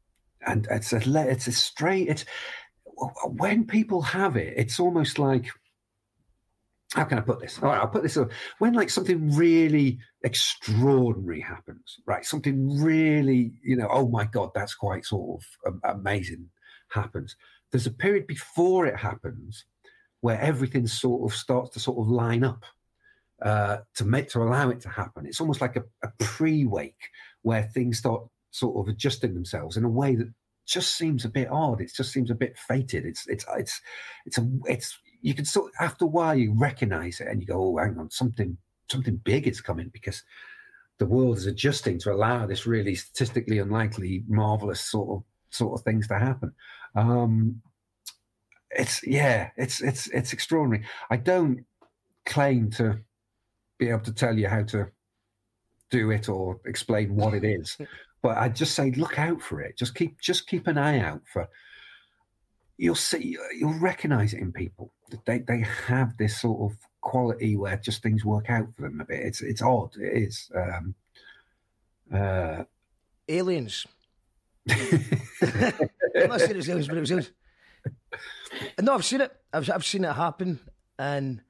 [0.45, 2.07] and it's a it's a straight.
[2.09, 2.25] It's
[3.25, 5.47] when people have it, it's almost like
[6.93, 7.57] how can I put this?
[7.61, 8.17] All right, I'll put this.
[8.17, 8.31] Up.
[8.59, 12.25] When like something really extraordinary happens, right?
[12.25, 16.49] Something really, you know, oh my god, that's quite sort of amazing
[16.89, 17.37] happens
[17.71, 19.65] there's a period before it happens
[20.19, 22.63] where everything sort of starts to sort of line up
[23.41, 25.25] uh, to make to allow it to happen.
[25.25, 27.09] It's almost like a, a pre-wake
[27.41, 30.31] where things start sort of adjusting themselves in a way that
[30.67, 31.81] just seems a bit odd.
[31.81, 33.05] It just seems a bit fated.
[33.05, 33.81] It's it's it's
[34.25, 37.61] it's a it's you can sort after a while you recognize it and you go,
[37.61, 38.57] oh, hang on, something
[38.89, 40.23] something big is coming because
[40.99, 45.83] the world is adjusting to allow this really statistically unlikely, marvelous sort of sort of
[45.83, 46.53] things to happen.
[46.95, 47.61] Um,
[48.69, 50.85] it's yeah, it's it's it's extraordinary.
[51.09, 51.65] I don't
[52.25, 52.99] claim to
[53.77, 54.87] be able to tell you how to
[55.89, 57.77] do it or explain what it is,
[58.21, 59.77] but I just say look out for it.
[59.77, 61.47] Just keep just keep an eye out for.
[62.77, 64.91] You'll see, you'll recognize it in people.
[65.25, 69.05] They they have this sort of quality where just things work out for them a
[69.05, 69.19] bit.
[69.19, 69.95] It's it's odd.
[69.97, 70.49] It is.
[70.55, 70.95] Um,
[72.13, 72.63] uh,
[73.27, 73.85] Aliens.
[74.69, 77.31] I'm not saying it's aliens, but it was aliens.
[78.81, 79.35] No, I've seen it.
[79.53, 80.59] I've I've seen it happen,
[80.99, 81.41] and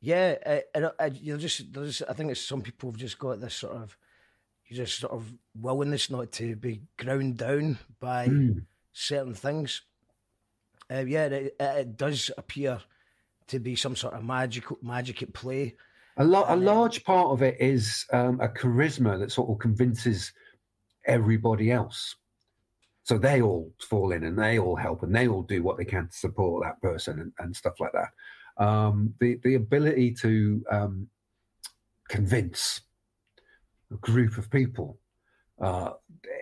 [0.00, 2.02] yeah, uh, and uh, you're just there's.
[2.02, 3.96] I think it's some people have just got this sort of,
[4.70, 8.64] just sort of willingness not to be ground down by Mm.
[8.92, 9.82] certain things.
[10.90, 12.80] Uh, yeah, it, it does appear
[13.48, 15.76] to be some sort of magical magic at play.
[16.16, 20.32] A, lo- a large part of it is um, a charisma that sort of convinces
[21.06, 22.16] everybody else.
[23.04, 25.84] So they all fall in and they all help and they all do what they
[25.84, 28.10] can to support that person and, and stuff like that.
[28.62, 31.08] Um, the the ability to um,
[32.08, 32.82] convince
[33.96, 34.98] group of people
[35.60, 35.92] uh,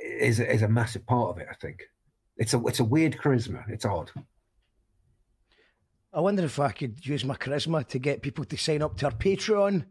[0.02, 1.48] is is a massive part of it.
[1.50, 1.82] I think
[2.36, 3.68] it's a it's a weird charisma.
[3.68, 4.10] It's odd.
[6.12, 9.06] I wonder if I could use my charisma to get people to sign up to
[9.06, 9.84] our Patreon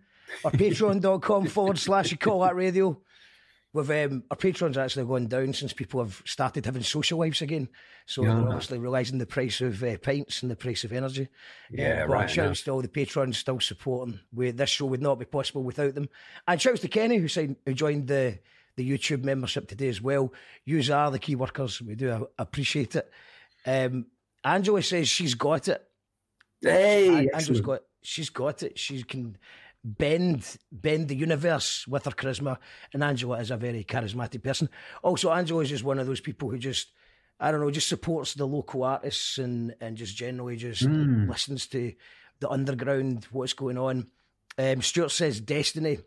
[0.44, 3.00] or patreon.com forward slash you call that radio.
[3.78, 7.70] With um, our patrons actually gone down since people have started having social lives again.
[8.08, 8.36] So Yeah.
[8.36, 11.28] they're obviously realising the price of uh, pints and the price of energy.
[11.70, 12.50] Yeah, but right, Shout no.
[12.50, 14.20] outs to all the patrons still supporting.
[14.34, 16.10] We, this show would not be possible without them.
[16.48, 18.40] And shouts to Kenny who signed, who joined the
[18.78, 20.32] the YouTube membership today as well.
[20.64, 21.82] You are the key workers.
[21.82, 23.12] We do uh, appreciate it.
[23.66, 24.06] Um,
[24.44, 25.84] Angela says she's got it.
[26.62, 28.78] Hey, Angela's got she's got it.
[28.80, 29.38] She can
[29.88, 32.58] bend bend the universe with her charisma,
[32.94, 34.70] and Angela is a very charismatic person.
[35.02, 36.92] Also, Angela is just one of those people who just
[37.40, 41.30] I don't know, just supports the local artists and and just generally just Hmm.
[41.30, 41.94] listens to
[42.40, 44.08] the underground, what's going on.
[44.58, 46.00] Um, Stuart says Destiny,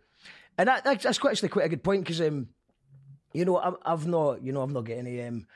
[0.59, 2.49] and that, that- that's quite actually quite a good point because um,
[3.33, 5.47] you know I'm, I've not you know I've not got any um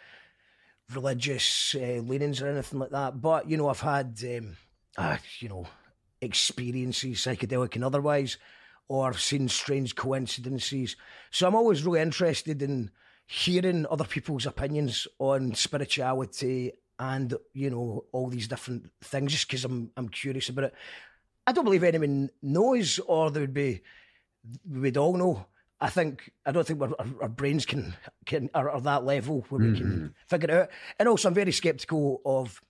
[0.92, 4.56] religious uh, leanings or anything like that, but you know I've had um,
[4.96, 5.66] uh, you know
[6.24, 8.38] experiences, psychedelic and otherwise,
[8.88, 10.96] or seen strange coincidences.
[11.30, 12.90] So I'm always really interested in
[13.26, 19.64] hearing other people's opinions on spirituality and you know all these different things, just because
[19.64, 20.74] I'm I'm curious about it.
[21.46, 23.80] I don't believe anyone knows, or there would be
[24.68, 25.46] we'd all know.
[25.80, 27.94] I think I don't think our, our brains can
[28.26, 29.78] can are, are that level where we Mm-hmm.
[29.78, 30.68] can figure it out.
[30.98, 32.60] And also, I'm very sceptical of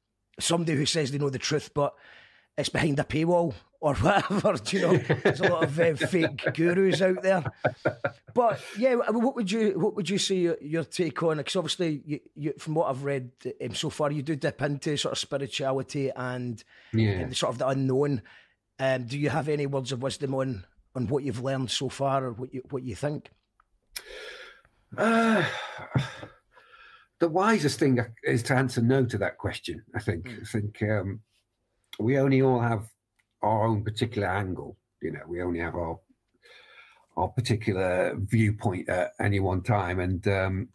[0.41, 1.95] somebody who says they know the truth, but
[2.57, 4.53] it's behind a paywall or whatever.
[4.55, 4.97] Do you know?
[4.97, 7.45] There's a lot of uh, fake gurus out there.
[8.33, 11.37] But yeah, what would you what would you say your, your take on?
[11.39, 13.31] Because obviously, you, you, from what I've read
[13.63, 17.27] um, so far, you do dip into sort of spirituality and Yeah.
[17.27, 18.23] the sort of the unknown.
[18.79, 20.65] Um, do you have any words of wisdom on
[20.97, 23.31] on what you've learned so far, or what you what you think?
[24.97, 25.45] Uh,
[27.21, 29.83] the wisest thing is to answer no to that question.
[29.95, 30.29] I think.
[30.29, 31.21] I think um,
[31.99, 32.89] we only all have
[33.43, 34.77] our own particular angle.
[35.01, 35.99] You know, we only have our
[37.17, 40.69] our particular viewpoint at any one time, and um,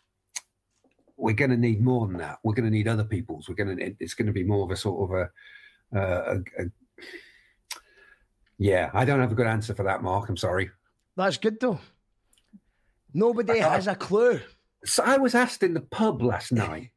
[1.17, 2.39] we're going to need more than that.
[2.43, 3.49] We're going to need other people's.
[3.49, 3.95] We're going to.
[3.99, 6.65] It's going to be more of a sort of a, uh, a, a
[8.57, 8.89] yeah.
[8.93, 10.29] I don't have a good answer for that, Mark.
[10.29, 10.69] I'm sorry.
[11.17, 11.79] That's good though.
[13.13, 14.39] Nobody has a clue.
[14.85, 16.91] So I was asked in the pub last night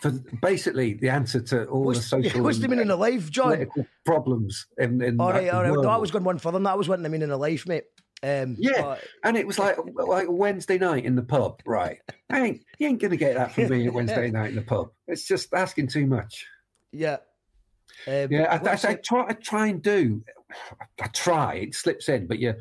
[0.00, 0.10] for
[0.42, 3.66] basically the answer to all What's, the social what's the meaning of life, John?
[4.04, 5.72] problems in, in All right, all right.
[5.72, 6.72] No, I was going one further than that.
[6.72, 7.84] I was wanting the meaning of life, mate.
[8.22, 11.98] Um, Yeah, but- and it was like like Wednesday night in the pub, right?
[12.30, 14.90] I ain't you ain't gonna get that from me at Wednesday night in the pub.
[15.06, 16.46] It's just asking too much.
[16.92, 17.18] yeah.
[18.06, 20.22] Um, Yeah, I, I, I try I try and do.
[21.00, 22.54] I try it slips in, but you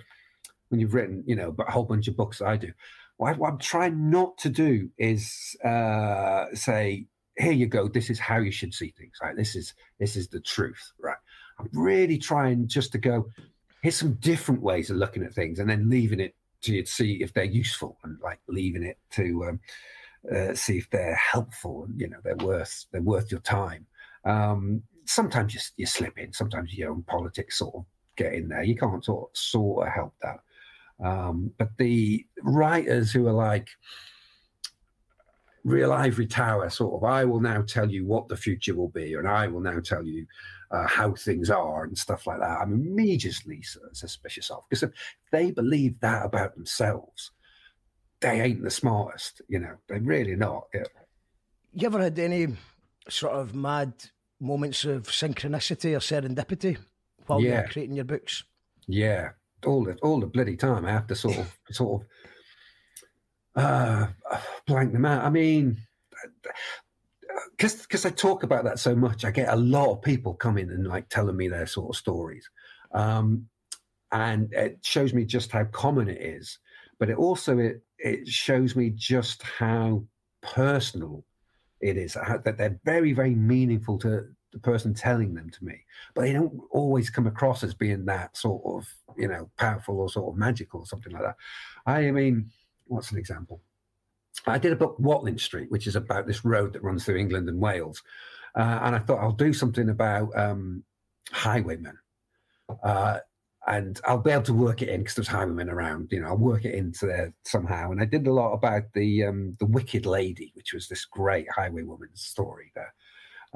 [0.70, 2.72] when you've written you know a whole bunch of books I do,
[3.18, 7.06] what, what I'm trying not to do is uh, say
[7.38, 9.36] here you go this is how you should see things right?
[9.36, 11.18] This is this is the truth right?
[11.60, 13.28] I'm really trying just to go
[13.82, 16.92] here's some different ways of looking at things and then leaving it to you to
[16.92, 19.60] see if they're useful and like leaving it to um,
[20.34, 23.86] uh, see if they're helpful and you know they're worth they're worth your time.
[24.26, 27.86] Um, sometimes you, you slip in sometimes your own politics sort of
[28.16, 28.64] get in there.
[28.64, 30.40] You can't sort sort of help that.
[31.04, 33.70] Um, but the writers who are like
[35.68, 39.14] real ivory tower sort of i will now tell you what the future will be
[39.16, 40.26] and i will now tell you
[40.72, 44.92] uh, how things are and stuff like that i'm immediately su- suspicious of because if
[45.32, 47.32] they believe that about themselves
[48.22, 50.84] they ain't the smartest you know they're really not Yeah.
[51.74, 52.48] You ever had any
[53.10, 53.94] sort of mad
[54.40, 56.78] moments of synchronicity or serendipity
[57.28, 57.60] while Yeah.
[57.62, 58.44] you're creating your books?
[58.88, 59.32] Yeah,
[59.66, 60.86] all the all the bloody time.
[60.86, 62.08] I have to sort of sort of
[63.58, 64.08] uh,
[64.68, 65.26] blank them out.
[65.26, 65.78] I mean,
[67.52, 70.70] because because I talk about that so much, I get a lot of people coming
[70.70, 72.50] and like telling me their sort of stories,
[72.94, 73.48] um,
[74.12, 76.60] and it shows me just how common it is.
[77.00, 80.04] But it also it it shows me just how
[80.42, 81.26] personal
[81.82, 82.16] it is.
[82.16, 85.84] how- That they're very very meaningful to the person telling them to me
[86.16, 88.88] but they don't always come across as being that sort of
[89.18, 91.36] you know powerful or sort of magical or something like that
[91.86, 92.50] i mean
[92.88, 93.62] what's an example
[94.46, 97.50] i did a book watling street which is about this road that runs through england
[97.50, 98.02] and wales
[98.56, 100.84] uh, and i thought i'll do something about um,
[101.32, 101.98] highwaymen
[102.84, 103.20] uh,
[103.68, 106.08] and I'll be able to work it in because there's highwaymen around.
[106.12, 107.92] You know, I'll work it into there somehow.
[107.92, 111.48] And I did a lot about the um, the Wicked Lady, which was this great
[111.50, 112.72] highwaywoman's story.
[112.76, 112.94] There,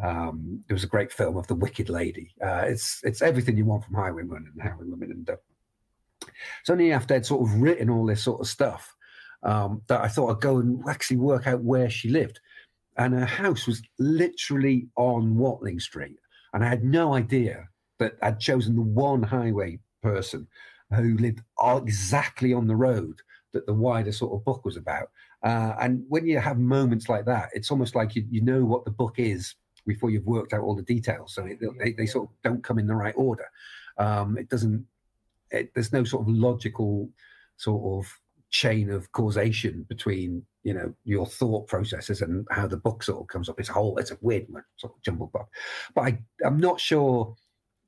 [0.04, 2.34] um, was a great film of the Wicked Lady.
[2.44, 5.12] Uh, it's it's everything you want from highwaymen and highwaywomen.
[5.12, 5.38] And uh,
[6.60, 8.94] it's only after I'd sort of written all this sort of stuff
[9.44, 12.40] um, that I thought I'd go and actually work out where she lived.
[12.98, 16.18] And her house was literally on Watling Street,
[16.54, 17.68] and I had no idea
[18.00, 20.48] that I'd chosen the one highway person
[20.94, 23.22] who lived exactly on the road
[23.54, 25.10] that the wider sort of book was about.
[25.44, 28.86] Uh, and when you have moments like that, it's almost like you, you know what
[28.86, 29.56] the book is
[29.86, 31.34] before you've worked out all the details.
[31.34, 33.46] So it, they, they sort of don't come in the right order.
[33.98, 34.86] Um, it doesn't,
[35.50, 37.10] it, there's no sort of logical
[37.58, 38.20] sort of
[38.52, 43.28] chain of causation between, you know, your thought processes and how the book sort of
[43.28, 43.60] comes up.
[43.60, 44.48] It's a whole, it's a weird
[44.78, 45.48] sort of jumbled book.
[45.96, 47.36] But I, I'm not sure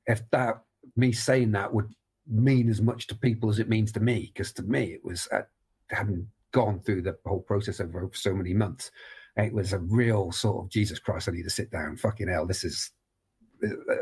[0.06, 0.62] if that,
[0.96, 1.94] me saying that would
[2.26, 4.32] mean as much to people as it means to me.
[4.32, 5.42] Because to me, it was, uh,
[5.90, 8.90] having gone through the whole process over so many months,
[9.36, 11.28] it was a real sort of Jesus Christ.
[11.28, 11.96] I need to sit down.
[11.96, 12.90] Fucking hell, this is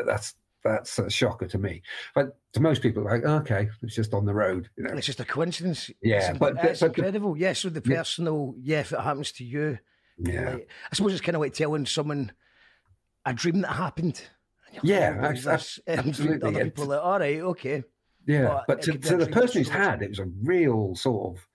[0.06, 0.34] that's
[0.64, 1.82] that's a shocker to me.
[2.14, 4.94] But to most people, like okay, it's just on the road, you know.
[4.94, 5.90] It's just a coincidence.
[6.02, 7.36] Yeah, it's, but- it's the- incredible.
[7.36, 9.78] yeah, so the personal, yeah, if it happens to you,
[10.18, 12.32] Yeah, like, I suppose it's kind of like telling someone
[13.24, 14.20] a dream that happened.
[14.82, 16.64] Yeah, like, "Oh, what is abs- this?" And absolutely, Other yeah.
[16.64, 17.84] people are like, all right, okay.
[18.26, 18.44] yeah.
[18.48, 21.46] but But to, to the person who's had it was a real sort of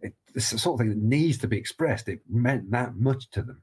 [0.00, 2.08] it, it's the sort of thing that needs to be expressed.
[2.08, 3.62] It meant that much to them.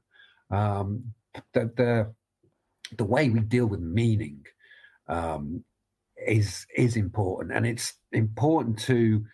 [0.50, 1.12] Um,
[1.52, 2.14] the the
[2.96, 4.44] the way we deal with meaning
[5.08, 5.64] um,
[6.26, 9.24] is is important, and it's important to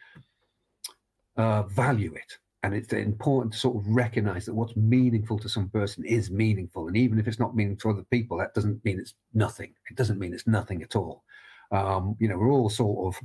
[1.36, 2.38] uh, value it.
[2.64, 6.86] And it's important to sort of recognize that what's meaningful to some person is meaningful.
[6.86, 9.74] And even if it's not meaningful to other people, that doesn't mean it's nothing.
[9.90, 11.24] It doesn't mean it's nothing at all.
[11.72, 13.20] Um, you know, we're all sort of,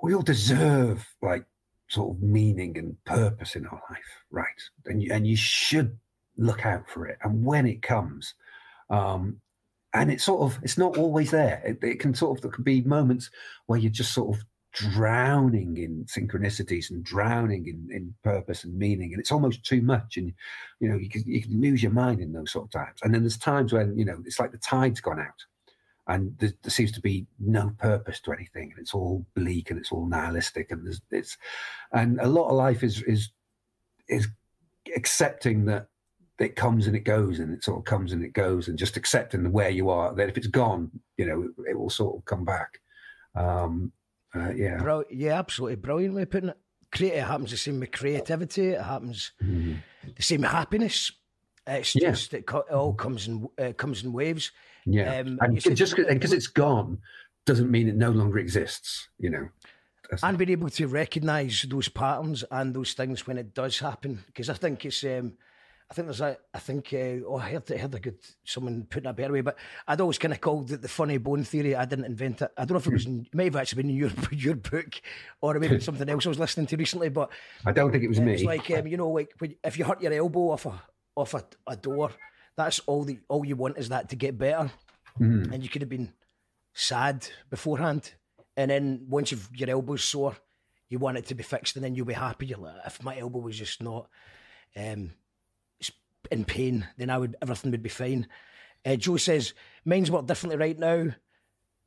[0.00, 1.44] we all deserve like
[1.88, 4.62] sort of meaning and purpose in our life, right?
[4.84, 5.98] And you, and you should
[6.36, 7.18] look out for it.
[7.24, 8.34] And when it comes,
[8.88, 9.40] um,
[9.96, 11.62] and it's sort of it's not always there.
[11.64, 13.30] It, it can sort of there could be moments
[13.66, 19.12] where you're just sort of drowning in synchronicities and drowning in, in purpose and meaning
[19.12, 20.34] and it's almost too much and
[20.80, 23.14] you know you can, you can lose your mind in those sort of times and
[23.14, 25.44] then there's times when you know it's like the tide's gone out
[26.08, 29.78] and there, there seems to be no purpose to anything and it's all bleak and
[29.78, 31.38] it's all nihilistic and there's it's
[31.92, 33.30] and a lot of life is is
[34.10, 34.28] is
[34.94, 35.88] accepting that
[36.38, 38.96] it comes and it goes and it sort of comes and it goes and just
[38.96, 42.24] accepting where you are that if it's gone you know it, it will sort of
[42.26, 42.78] come back
[43.34, 43.92] um
[44.34, 46.58] uh, yeah Bro- yeah, absolutely brilliantly putting it.
[46.92, 48.68] Create it happens the same with creativity.
[48.70, 49.78] It happens Mhm.
[50.14, 51.10] the same with happiness.
[51.66, 52.10] It's Yeah.
[52.10, 54.52] just it, co- it all comes in uh, comes in waves.
[54.84, 56.98] yeah Um, and said- just because it's gone
[57.44, 59.48] doesn't mean it no longer exists you know
[60.02, 64.22] That's- and being able to recognise those patterns and those things when it does happen.
[64.26, 65.32] Because I think it's, um,
[65.88, 68.86] I think there's a, I think, uh, oh, I heard, I heard a good someone
[68.90, 69.56] putting it a better way, but
[69.86, 71.76] I'd always kind of called it the funny bone theory.
[71.76, 72.50] I didn't invent it.
[72.56, 74.56] I don't know if it was, in, it may have actually been in your your
[74.56, 75.00] book,
[75.40, 77.08] or maybe something else I was listening to recently.
[77.08, 77.30] But
[77.64, 79.84] i don't think it was me it's like, um, you know, like when, if you
[79.84, 80.82] hurt your elbow off a
[81.14, 82.10] off a, a door,
[82.56, 84.70] that's all the all you want is that to get better,
[85.20, 85.52] Mhm.
[85.52, 86.12] and you could have been
[86.74, 88.12] sad beforehand,
[88.56, 90.36] and then once you've, your elbow's sore,
[90.88, 92.46] you want it to be fixed, and then you'll be happy.
[92.46, 94.08] You're like, if my elbow was just not
[94.76, 95.12] um,
[96.30, 98.26] in pain, then I would everything would be fine.
[98.84, 99.54] Uh, Joe says
[99.84, 101.14] mine's work differently right now.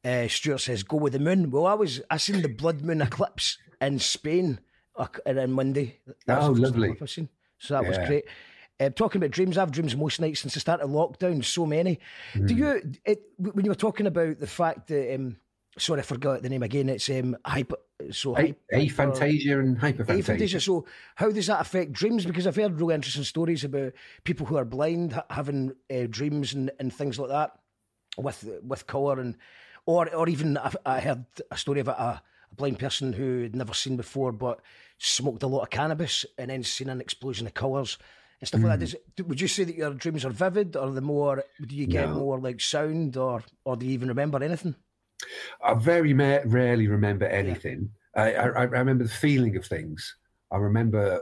[0.03, 1.51] Uh, Stuart says go with the moon.
[1.51, 4.59] Well, I was I seen the blood moon eclipse in Spain
[4.95, 5.99] uh, on Monday.
[6.25, 6.97] That Oh, lovely.
[7.01, 7.29] I've seen.
[7.57, 8.25] So that was great.
[8.79, 11.43] Uh, talking about dreams, I've dreams most nights since the start of lockdown.
[11.43, 11.99] So many.
[12.33, 12.59] Do Hmm.
[12.59, 12.93] you?
[13.03, 15.35] It, when you were talking about the fact that, um,
[15.77, 16.87] sorry, I forgot the name again.
[16.87, 17.75] It's um, hyper.
[18.11, 20.61] So a, aphantasia and hyperphantasia aphantasia.
[20.61, 20.85] So
[21.15, 22.25] how does that affect dreams?
[22.25, 23.93] Because I've heard really interesting stories about
[24.23, 27.51] people who are blind ha- having uh, dreams and, and things like that
[28.17, 29.37] with with colour and
[29.85, 32.21] or or even I, I heard a story about a,
[32.51, 34.61] a blind person who had never seen before but
[34.97, 37.97] smoked a lot of cannabis and then seen an explosion of colours
[38.39, 38.85] and stuff like that.
[38.85, 42.09] Does would you say that your dreams are vivid or the more do you get
[42.09, 42.15] No.
[42.15, 44.75] more like sound or or do you even remember anything?
[45.63, 47.89] I very ma- rarely remember anything.
[48.15, 50.15] I, I, I remember the feeling of things.
[50.51, 51.21] I remember,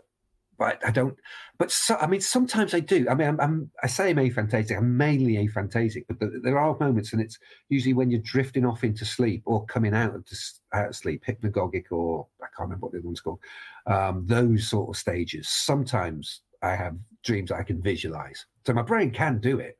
[0.57, 1.17] but I don't.
[1.57, 3.07] But so, I mean, sometimes I do.
[3.09, 4.77] I mean, I'm, I'm I say I'm aphantasic.
[4.77, 7.37] I'm mainly aphantasic, but th- there are moments, and it's
[7.69, 10.25] usually when you're drifting off into sleep or coming out of
[10.73, 13.39] out of sleep, hypnagogic, or I can't remember what the other one's called.
[13.85, 15.49] Um, those sort of stages.
[15.49, 19.77] Sometimes I have dreams I can visualize, so my brain can do it.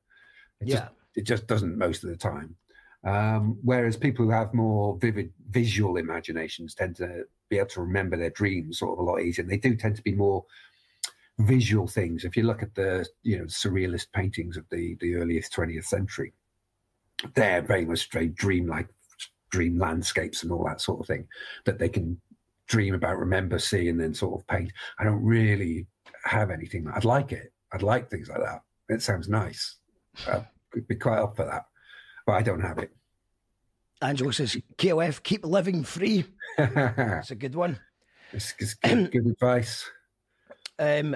[0.60, 0.89] It just Yeah.
[1.15, 2.56] it just doesn't most of the time.
[3.07, 8.17] Um, whereas people who have more vivid visual imaginations tend to be able to remember
[8.17, 9.43] their dreams sort of a lot easier.
[9.43, 10.43] And they do tend to be more
[11.39, 12.25] visual things.
[12.25, 16.34] If you look at the you know surrealist paintings of the the earliest 20th century,
[17.34, 18.89] they're very much very dreamlike,
[19.51, 21.27] dream landscapes and all that sort of thing
[21.65, 22.19] that they can
[22.67, 24.71] dream about, remember, see, and then sort of paint.
[24.99, 25.88] I don't really
[26.25, 26.85] have anything.
[26.93, 27.53] I'd like it.
[27.71, 28.63] I'd like things like that.
[28.89, 29.77] It sounds nice.
[30.27, 31.65] I could be quite up for that,
[32.27, 32.91] but I don't have it.
[34.01, 36.25] Angelo says, KLF, keep living free.
[36.59, 37.79] it's, a good one.
[38.31, 39.89] it's good, good advice.
[40.77, 41.15] Um,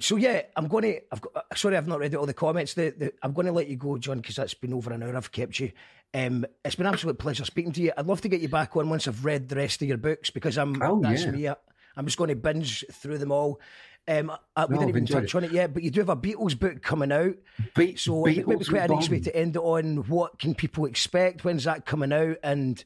[0.00, 1.00] so yeah, I'm going to.
[1.10, 1.36] I've got.
[1.36, 2.74] uh, Sorry, I've not read all the comments.
[2.74, 5.16] The, the, I'm going to let you go, John, because that's been over an hour.
[5.16, 5.72] I've kept you.
[6.12, 7.92] Um, it's been an absolute pleasure speaking to you.
[7.96, 10.28] I'd love to get you back on once I've read the rest of your books
[10.28, 10.80] because I'm.
[10.82, 11.30] Oh, that's yeah.
[11.30, 11.48] me.
[11.96, 13.60] I'm just going to binge through them all.
[14.08, 15.34] Um, I, we No, didn't even touch it.
[15.34, 17.34] on it yet, but you do have a Beatles book coming out.
[17.76, 20.08] Beat, So it might be quite a nice way to end it on.
[20.08, 21.44] What can people expect?
[21.44, 22.38] When's that coming out?
[22.42, 22.82] And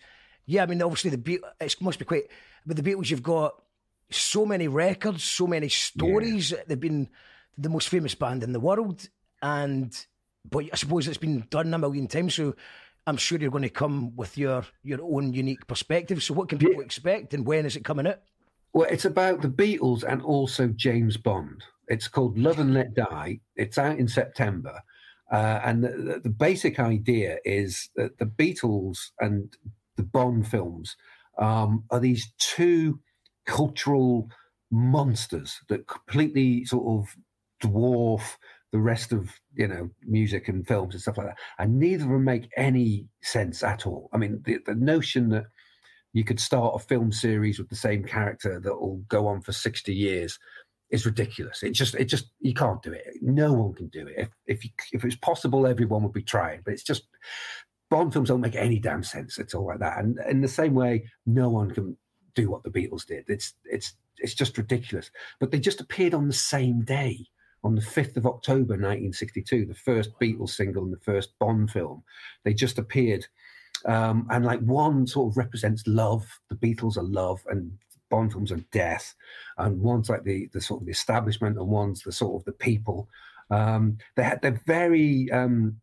[0.46, 2.24] yeah, I mean, obviously the Beat it must be quite.
[2.66, 3.54] But the Beatles, you've got
[4.10, 6.52] so many records, so many stories.
[6.66, 7.08] They've been
[7.56, 9.08] the most famous band in the world,
[9.40, 9.94] and
[10.50, 12.34] but I suppose it's been done a million times.
[12.34, 12.56] So
[13.06, 16.22] I'm sure you're going to come with your your own unique perspective.
[16.22, 18.18] So what can people expect, and when is it coming out?
[18.72, 21.64] Well, it's about the Beatles and also James Bond.
[21.88, 23.40] It's called Love and Let Die.
[23.54, 24.82] It's out in September.
[25.30, 29.54] Uh, and the, the, basic idea is that the Beatles and
[29.96, 30.96] the Bond films
[31.38, 33.00] um, are these two
[33.46, 34.28] cultural
[34.70, 37.16] monsters that completely sort of
[37.62, 38.36] dwarf
[38.72, 42.10] the rest of you know music and films and stuff like that and neither of
[42.10, 45.44] them make any sense at all i mean the, the notion that
[46.12, 49.52] you could start a film series with the same character that will go on for
[49.52, 50.39] 60 years
[50.90, 51.62] is ridiculous.
[51.62, 53.05] It just, it just, you can't do it.
[53.22, 54.14] No one can do it.
[54.18, 56.60] If if, you, if it was possible, everyone would be trying.
[56.64, 57.05] But it's just
[57.93, 59.98] Bond films don't make any damn sense at all like that.
[59.98, 61.94] And in the same way, no one can
[62.34, 63.24] do what the Beatles did.
[63.28, 65.10] It's it's it's just ridiculous.
[65.39, 67.26] But they just appeared on the same day,
[67.62, 72.02] on the fifth of October, 1962, the first Beatles single and the first Bond film.
[72.44, 73.26] They just appeared.
[73.86, 76.24] Um, and like one sort of represents love.
[76.48, 77.72] The Beatles are love, and
[78.10, 79.14] Bond films are death,
[79.59, 82.52] and one's like the the sort of the establishment, and one's the sort of the
[82.52, 83.09] people.
[83.50, 85.80] Um, they had they're very um,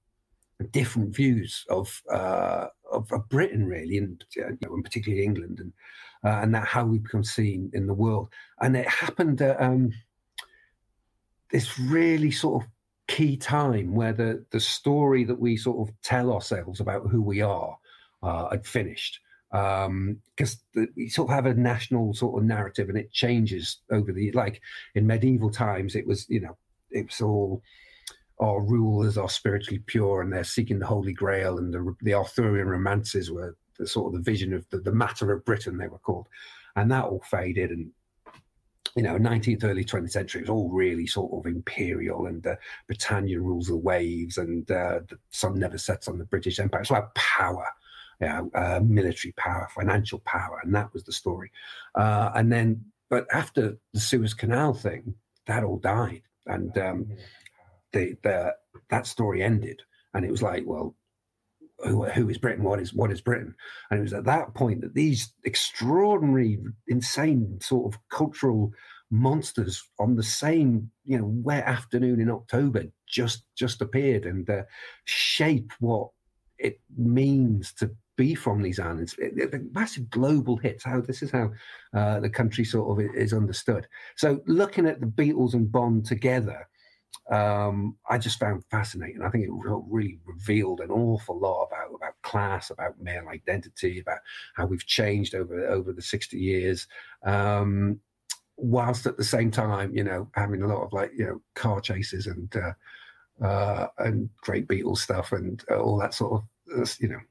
[0.71, 5.73] different views of, uh, of, of Britain, really, and, you know, and particularly England, and
[6.23, 8.30] uh, and that how we become seen in the world.
[8.59, 9.91] And it happened at um,
[11.51, 12.69] this really sort of
[13.07, 17.41] key time where the the story that we sort of tell ourselves about who we
[17.41, 17.77] are
[18.23, 19.19] uh, had finished.
[19.51, 24.11] Because um, we sort of have a national sort of narrative and it changes over
[24.11, 24.61] the like
[24.93, 26.55] in medieval times it was you know
[26.91, 27.63] it was all
[28.39, 32.67] our rulers are spiritually pure and they're seeking the holy grail and the, the arthurian
[32.67, 35.97] romances were the sort of the vision of the, the matter of britain they were
[35.97, 36.27] called.
[36.75, 37.89] And that all faded and
[38.95, 42.55] you know 19th early 20th century it was all really sort of imperial and uh,
[42.87, 46.81] britannia rules the waves and uh, the sun never sets on the british empire.
[46.81, 47.67] It's about power
[48.19, 51.51] you know, uh, military power, financial power, and that was the story.
[51.95, 55.15] Uh, and then, but after the Suez Canal thing,
[55.47, 57.07] that all died, and um,
[57.91, 58.53] the, the
[58.89, 59.81] that story ended,
[60.13, 60.95] and it was like, well,
[61.79, 62.63] who, who is Britain?
[62.63, 63.55] What is what is Britain?
[63.89, 68.73] And it was at that point that these extraordinary, insane sort of cultural
[69.11, 74.61] monsters on the same you know wet afternoon in October just just appeared and uh,
[75.05, 76.09] shape what
[76.59, 77.89] it means to
[78.19, 79.15] be from these islands.
[79.15, 80.83] The massive global hits.
[80.83, 81.51] How this is how
[81.93, 83.87] uh, the country sort of is understood.
[84.17, 86.67] So looking at the Beatles and Bond together,
[87.31, 89.21] um, I just found fascinating.
[89.21, 94.19] I think it really revealed an awful lot about about class, about male identity, about
[94.55, 96.87] how we've changed over over the sixty years.
[97.23, 98.01] Um,
[98.57, 101.79] whilst at the same time, you know, having a lot of like you know car
[101.79, 107.07] chases and uh, uh, and great Beatles stuff and all that sort of uh, you
[107.07, 107.21] know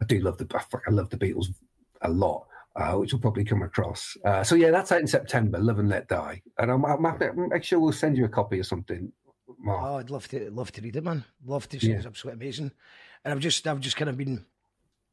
[0.00, 1.54] I do love the I love the Beatles
[2.02, 2.46] a lot,
[2.76, 4.16] uh, which will probably come across.
[4.24, 5.58] Uh, so yeah, that's out in September.
[5.58, 8.64] Love and Let Die, and I'll, I'll make sure we'll send you a copy or
[8.64, 9.12] something.
[9.58, 9.82] Mark.
[9.84, 11.24] Oh, I'd love to love to read it, man.
[11.44, 11.78] Love to.
[11.78, 11.96] Yeah.
[11.96, 12.72] It's absolutely amazing.
[13.24, 14.44] And I've just I've just kind of been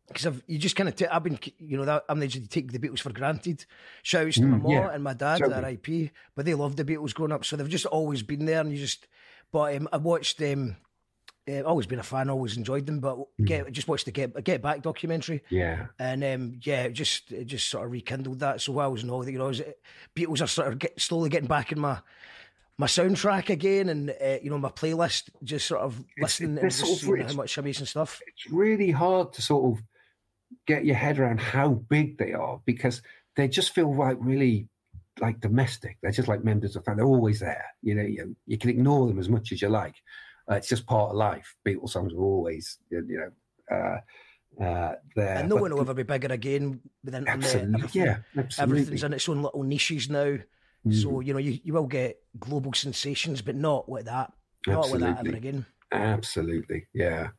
[0.08, 2.48] because I've you just kind of t- I've been you know that I'm the to
[2.48, 3.66] take the Beatles for granted.
[4.02, 4.90] Shouts to mm, my mom yeah.
[4.92, 7.86] and my dad at RIP, but they loved the Beatles growing up, so they've just
[7.86, 8.62] always been there.
[8.62, 9.08] And you just,
[9.52, 10.76] but um, I watched um,
[11.50, 13.46] uh, always been a fan, always enjoyed them, but mm.
[13.46, 15.44] get just watched the Get Get Back documentary.
[15.50, 18.62] Yeah, and um, yeah, it just it just sort of rekindled that.
[18.62, 19.52] So I was know that you know,
[20.16, 22.00] Beatles are sort of get, slowly getting back in my
[22.78, 27.02] my soundtrack again, and uh, you know my playlist, just sort of listening and just
[27.02, 28.22] seeing how much amazing stuff.
[28.26, 29.84] It's really hard to sort of
[30.66, 33.02] get your head around how big they are because
[33.36, 34.68] they just feel like really
[35.20, 35.98] like domestic.
[36.02, 37.00] They're just like members of family.
[37.00, 37.66] They're always there.
[37.82, 39.96] You know, you, you can ignore them as much as you like
[40.50, 41.56] uh, it's just part of life.
[41.66, 43.02] Beatles songs are always, you
[43.70, 45.38] know, uh, uh, there.
[45.38, 47.44] And no one will ever be bigger again with internet.
[47.44, 48.80] Absolutely, yeah, absolutely.
[48.80, 50.38] Everything's in its own little niches now.
[50.86, 51.02] Mm.
[51.02, 54.32] So you know, you, you will get global sensations, but not with that.
[54.68, 55.66] Not with that ever again.
[55.92, 57.30] Absolutely, yeah.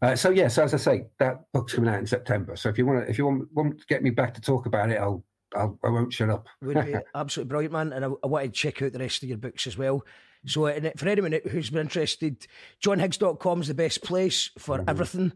[0.00, 2.56] Uh, so yeah, so as I say, that book's coming out in September.
[2.56, 4.66] So if you want to, if you want, want to get me back to talk
[4.66, 5.24] about it, I'll
[5.56, 6.46] I'll, I will not shut up.
[6.62, 7.92] Would be absolutely brilliant, man.
[7.92, 10.04] And I, I want to check out the rest of your books as well.
[10.46, 12.46] So for anyone who's been interested,
[12.82, 14.88] johnhiggs.com is the best place for mm-hmm.
[14.88, 15.32] everything.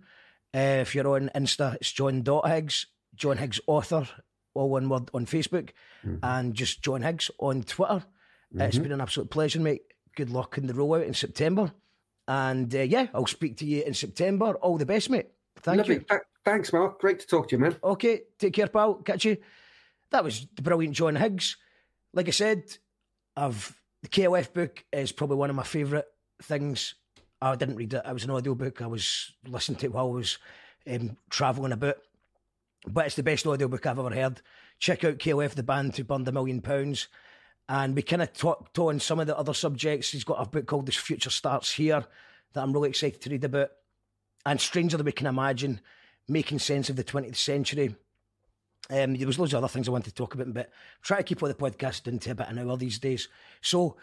[0.55, 4.07] Uh, if you're on Insta, it's john.higgs, John Higgs author,
[4.55, 5.71] all one word on Facebook,
[6.05, 6.17] mm-hmm.
[6.23, 8.05] and just John Higgs on Twitter.
[8.55, 8.61] Mm-hmm.
[8.61, 9.83] Uh, it's been an absolute pleasure, mate.
[10.15, 11.73] Good luck in the rollout in September.
[12.29, 14.55] And uh, yeah, I'll speak to you in September.
[14.55, 15.29] All the best, mate.
[15.57, 15.95] Thank Lovely.
[15.97, 16.05] you.
[16.09, 17.01] Th- thanks, Mark.
[17.01, 17.77] Great to talk to you, man.
[17.83, 18.95] Okay, take care, pal.
[18.95, 19.39] Catch you.
[20.11, 21.57] That was the brilliant John Higgs.
[22.13, 22.65] Like I said,
[23.37, 26.05] I've the KLF book is probably one of my favourite
[26.43, 26.95] things.
[27.41, 28.03] I didn't read it.
[28.07, 28.83] It was an audio book.
[28.83, 30.39] I was listening to it while I was
[30.91, 31.99] um, travelling a bit.
[32.87, 34.43] But it's the best audio book I've ever heard.
[34.81, 37.09] Check out KLF, the band who burned a million pounds.
[37.69, 40.11] And we kind of talked on some of the other subjects.
[40.11, 42.05] He's got a book called This Future Starts Here
[42.53, 43.71] that I'm really excited to read about.
[44.45, 45.81] And Stranger Than We Can Imagine,
[46.29, 47.95] Making Sense of the 20th Century.
[48.91, 50.71] Um, there was loads of other things I wanted to talk about, but
[51.03, 53.29] try to keep all the podcast into a bit an hour these days.
[53.61, 53.97] So,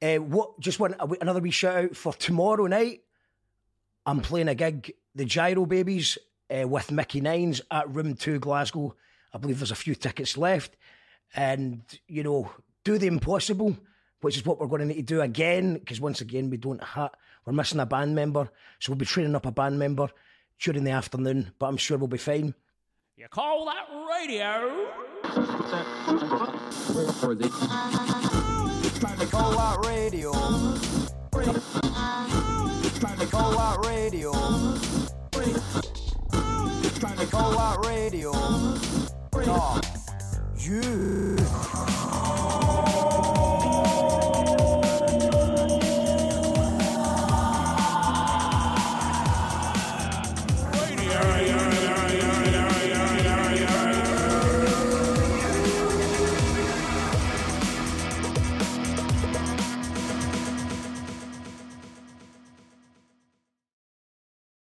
[0.00, 0.58] uh, what?
[0.60, 3.02] Just want another wee shout out for tomorrow night.
[4.06, 6.16] I'm playing a gig, the Gyro Babies
[6.50, 8.94] uh, with Mickey Nines at Room 2 Glasgow.
[9.32, 10.76] I believe there's a few tickets left.
[11.34, 12.50] And, you know,
[12.84, 13.76] do the impossible,
[14.22, 16.82] which is what we're going to need to do again, because once again, we don't
[16.82, 17.10] have,
[17.44, 18.50] we're missing a band member.
[18.78, 20.08] So we'll be training up a band member
[20.58, 22.54] during the afternoon, but I'm sure we'll be fine.
[23.18, 24.86] You call that radio?
[29.00, 30.30] Trying to call out radio.
[33.00, 34.30] Trying to call out radio.
[37.00, 38.32] Trying to call out radio.
[39.32, 39.84] Talk.
[40.56, 42.67] Yeah.